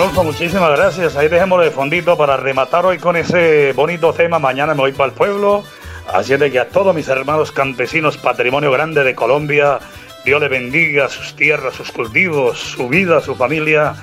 Muchísimas 0.00 0.70
gracias. 0.78 1.14
Ahí 1.16 1.28
dejémoslo 1.28 1.62
de 1.62 1.70
fondito 1.70 2.16
para 2.16 2.38
rematar 2.38 2.86
hoy 2.86 2.96
con 2.96 3.16
ese 3.16 3.74
bonito 3.74 4.14
tema. 4.14 4.38
Mañana 4.38 4.72
me 4.72 4.80
voy 4.80 4.92
para 4.92 5.10
el 5.10 5.12
pueblo. 5.14 5.62
Así 6.10 6.32
es 6.32 6.50
que 6.50 6.58
a 6.58 6.68
todos 6.68 6.94
mis 6.94 7.06
hermanos 7.08 7.52
campesinos, 7.52 8.16
patrimonio 8.16 8.72
grande 8.72 9.04
de 9.04 9.14
Colombia, 9.14 9.78
Dios 10.24 10.40
le 10.40 10.48
bendiga 10.48 11.10
sus 11.10 11.36
tierras, 11.36 11.74
sus 11.74 11.92
cultivos, 11.92 12.58
su 12.58 12.88
vida, 12.88 13.20
su 13.20 13.34
familia, 13.34 13.94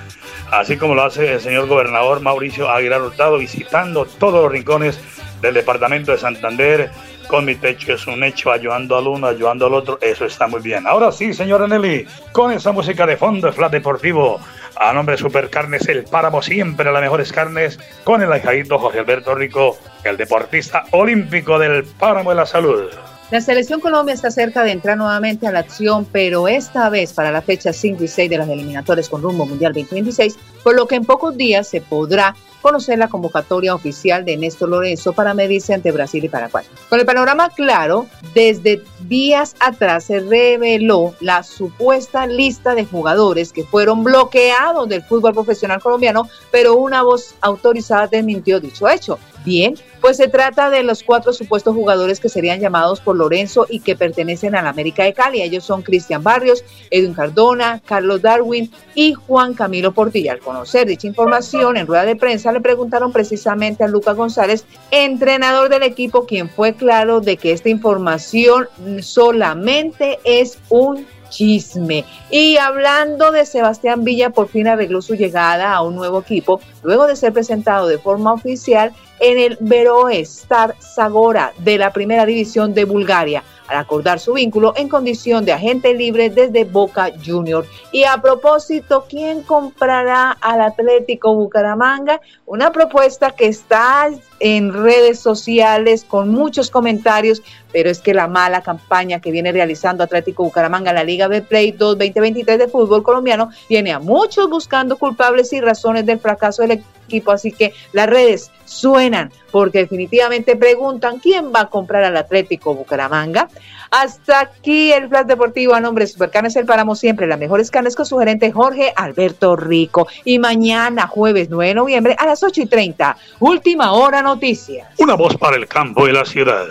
así 0.51 0.77
como 0.77 0.93
lo 0.93 1.03
hace 1.03 1.33
el 1.33 1.41
señor 1.41 1.67
gobernador 1.67 2.21
Mauricio 2.21 2.69
Aguilar 2.69 3.01
Hurtado, 3.01 3.39
visitando 3.39 4.05
todos 4.05 4.43
los 4.43 4.51
rincones 4.51 4.99
del 5.41 5.55
departamento 5.55 6.12
de 6.12 6.19
Santander. 6.19 6.91
Con 7.27 7.43
mi 7.43 7.55
techo 7.55 7.93
es 7.93 8.07
un 8.07 8.23
hecho, 8.23 8.51
ayudando 8.51 8.97
al 8.97 9.07
uno, 9.07 9.27
ayudando 9.27 9.65
al 9.65 9.73
otro, 9.73 9.97
eso 10.01 10.25
está 10.25 10.47
muy 10.47 10.62
bien. 10.62 10.88
Ahora 10.88 11.12
sí, 11.12 11.33
señora 11.33 11.67
Nelly, 11.67 12.07
con 12.31 12.51
esa 12.51 12.71
música 12.71 13.05
de 13.05 13.17
fondo, 13.17 13.51
Flat 13.51 13.71
Deportivo, 13.71 14.39
a 14.79 14.93
nombre 14.93 15.13
de 15.13 15.21
Supercarnes 15.21 15.87
El 15.87 16.03
Páramo, 16.03 16.41
siempre 16.41 16.91
las 16.91 17.01
mejores 17.01 17.31
carnes, 17.31 17.79
con 18.03 18.21
el 18.21 18.31
ahijadito 18.31 18.79
José 18.79 18.99
Alberto 18.99 19.35
Rico, 19.35 19.77
el 20.03 20.17
deportista 20.17 20.85
olímpico 20.91 21.59
del 21.59 21.83
Páramo 21.83 22.31
de 22.31 22.35
la 22.35 22.45
Salud. 22.45 22.85
La 23.29 23.41
selección 23.41 23.81
Colombia 23.81 24.13
está 24.13 24.31
cerca 24.31 24.63
de 24.63 24.71
entrar 24.71 24.97
nuevamente 24.97 25.47
a 25.47 25.51
la 25.51 25.59
acción, 25.59 26.05
pero 26.05 26.47
esta 26.47 26.89
vez 26.89 27.11
para 27.11 27.29
la 27.29 27.41
fecha 27.41 27.73
5 27.73 28.03
y 28.03 28.07
6 28.07 28.29
de 28.29 28.37
las 28.37 28.47
eliminatorias 28.47 29.09
con 29.09 29.21
rumbo 29.21 29.45
Mundial 29.45 29.73
2026, 29.73 30.37
por 30.63 30.75
lo 30.75 30.87
que 30.87 30.95
en 30.95 31.03
pocos 31.03 31.35
días 31.35 31.67
se 31.67 31.81
podrá 31.81 32.35
conocer 32.67 32.99
la 32.99 33.08
convocatoria 33.08 33.73
oficial 33.73 34.25
de 34.25 34.36
Néstor 34.36 34.67
Lorenzo 34.67 35.13
para 35.13 35.34
medirse 35.34 35.73
ante 35.73 35.89
Brasil 35.93 36.25
y 36.25 36.27
Paraguay. 36.27 36.65
Con 36.89 36.99
el 36.99 37.06
panorama 37.06 37.49
claro, 37.49 38.08
desde 38.34 38.82
días 39.08 39.56
atrás 39.62 40.03
se 40.03 40.19
reveló 40.19 41.15
la 41.21 41.43
supuesta 41.43 42.27
lista 42.27 42.75
de 42.75 42.84
jugadores 42.84 43.53
que 43.53 43.63
fueron 43.63 44.03
bloqueados 44.03 44.89
del 44.89 45.01
fútbol 45.01 45.34
profesional 45.34 45.82
colombiano, 45.82 46.27
pero 46.51 46.75
una 46.75 47.03
voz 47.03 47.36
autorizada 47.39 48.08
desmintió 48.08 48.60
dicho 48.60 48.89
hecho. 48.89 49.17
Bien, 49.45 49.75
pues 50.01 50.17
se 50.17 50.27
trata 50.27 50.69
de 50.69 50.84
los 50.84 51.03
cuatro 51.03 51.32
supuestos 51.32 51.73
jugadores 51.73 52.19
que 52.19 52.27
serían 52.27 52.60
llamados 52.60 52.99
por 52.99 53.15
Lorenzo 53.15 53.65
y 53.69 53.80
que 53.80 53.95
pertenecen 53.95 54.56
a 54.56 54.62
la 54.62 54.69
América 54.69 55.06
de 55.06 55.13
Cali. 55.13 55.41
Ellos 55.41 55.63
son 55.63 55.84
Cristian 55.84 56.21
Barrios, 56.21 56.65
Edwin 56.91 57.13
Cardona, 57.13 57.82
Carlos 57.86 58.21
Darwin 58.21 58.69
y 58.93 59.13
Juan 59.13 59.53
Camilo 59.53 59.93
Portilla. 59.93 60.34
Al 60.34 60.39
conocer 60.39 60.88
dicha 60.88 61.08
información 61.08 61.77
en 61.77 61.88
rueda 61.88 62.03
de 62.03 62.17
prensa 62.17 62.51
preguntaron 62.61 63.11
precisamente 63.11 63.83
a 63.83 63.87
Lucas 63.87 64.15
González, 64.15 64.65
entrenador 64.91 65.69
del 65.69 65.83
equipo, 65.83 66.25
quien 66.25 66.49
fue 66.49 66.73
claro 66.73 67.21
de 67.21 67.37
que 67.37 67.51
esta 67.51 67.69
información 67.69 68.67
solamente 69.01 70.19
es 70.23 70.59
un 70.69 71.05
chisme. 71.29 72.05
Y 72.29 72.57
hablando 72.57 73.31
de 73.31 73.45
Sebastián 73.45 74.03
Villa, 74.03 74.29
por 74.29 74.47
fin 74.47 74.67
arregló 74.67 75.01
su 75.01 75.15
llegada 75.15 75.73
a 75.73 75.81
un 75.81 75.95
nuevo 75.95 76.19
equipo, 76.19 76.61
luego 76.83 77.07
de 77.07 77.15
ser 77.15 77.33
presentado 77.33 77.87
de 77.87 77.97
forma 77.97 78.33
oficial 78.33 78.93
en 79.19 79.37
el 79.37 79.57
Veroe 79.59 80.19
Star 80.21 80.75
Zagora 80.79 81.53
de 81.59 81.77
la 81.77 81.91
Primera 81.91 82.25
División 82.25 82.73
de 82.73 82.85
Bulgaria 82.85 83.43
al 83.67 83.77
acordar 83.77 84.19
su 84.19 84.34
vínculo 84.34 84.73
en 84.75 84.89
condición 84.89 85.45
de 85.45 85.53
agente 85.53 85.93
libre 85.93 86.30
desde 86.30 86.63
Boca 86.63 87.12
Junior. 87.25 87.65
Y 87.91 88.03
a 88.03 88.21
propósito, 88.21 89.06
¿quién 89.10 89.41
comprará 89.43 90.32
al 90.41 90.62
Atlético 90.62 91.34
Bucaramanga? 91.36 92.21
Una 92.45 92.71
propuesta 92.71 93.32
que 93.32 93.47
está 93.47 94.10
en 94.39 94.73
redes 94.73 95.19
sociales 95.19 96.06
con 96.08 96.30
muchos 96.30 96.69
comentarios, 96.69 97.41
pero 97.71 97.89
es 97.89 97.99
que 97.99 98.13
la 98.13 98.27
mala 98.27 98.62
campaña 98.62 99.19
que 99.19 99.32
viene 99.32 99.51
realizando 99.51 100.03
Atlético 100.03 100.43
Bucaramanga 100.43 100.91
en 100.91 100.95
la 100.95 101.03
Liga 101.03 101.27
B 101.27 101.41
Play 101.41 101.71
2 101.71 101.97
2023 101.97 102.60
de 102.60 102.67
fútbol 102.67 103.03
colombiano 103.03 103.49
tiene 103.67 103.91
a 103.91 103.99
muchos 103.99 104.49
buscando 104.49 104.97
culpables 104.97 105.51
y 105.53 105.62
razones 105.62 106.06
del 106.06 106.19
fracaso 106.19 106.62
del 106.62 106.84
equipo, 107.07 107.31
así 107.31 107.51
que 107.51 107.73
las 107.93 108.07
redes 108.07 108.51
suenan 108.65 109.31
porque 109.51 109.79
definitivamente 109.79 110.55
preguntan 110.55 111.19
quién 111.19 111.51
va 111.53 111.61
a 111.61 111.69
comprar 111.69 112.03
al 112.03 112.17
Atlético 112.17 112.75
Bucaramanga. 112.75 113.47
Hasta 113.89 114.41
aquí 114.41 114.91
el 114.91 115.07
Flash 115.07 115.25
Deportivo 115.25 115.73
a 115.73 115.79
nombre 115.79 116.03
de 116.03 116.11
Supercanes 116.11 116.55
El 116.57 116.65
Páramo, 116.65 116.95
siempre 116.95 117.25
las 117.25 117.39
mejores 117.39 117.71
carnes 117.71 117.95
con 117.95 118.05
su 118.05 118.17
gerente 118.17 118.51
Jorge 118.51 118.91
Alberto 118.95 119.55
Rico. 119.55 120.07
Y 120.25 120.39
mañana, 120.39 121.07
jueves 121.07 121.47
9 121.49 121.69
de 121.69 121.75
noviembre, 121.75 122.15
a 122.19 122.25
las 122.25 122.43
8 122.43 122.61
y 122.61 122.65
30, 122.65 123.17
última 123.39 123.93
hora 123.93 124.21
noticias. 124.21 124.89
Una 124.97 125.15
voz 125.15 125.37
para 125.37 125.55
el 125.55 125.67
campo 125.67 126.07
y 126.07 126.11
la 126.11 126.25
ciudad. 126.25 126.65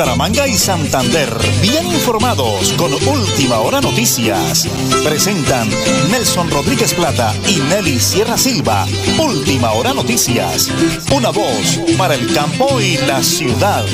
Bucaramanga 0.00 0.48
y 0.48 0.56
Santander, 0.56 1.28
bien 1.60 1.84
informados 1.84 2.72
con 2.78 2.90
Última 2.90 3.58
Hora 3.58 3.82
Noticias. 3.82 4.66
Presentan 5.04 5.68
Nelson 6.10 6.50
Rodríguez 6.50 6.94
Plata 6.94 7.34
y 7.46 7.58
Nelly 7.68 8.00
Sierra 8.00 8.38
Silva. 8.38 8.86
Última 9.18 9.72
Hora 9.72 9.92
Noticias. 9.92 10.70
Una 11.14 11.28
voz 11.28 11.78
para 11.98 12.14
el 12.14 12.32
campo 12.32 12.80
y 12.80 12.96
la 13.06 13.22
ciudad. 13.22 13.84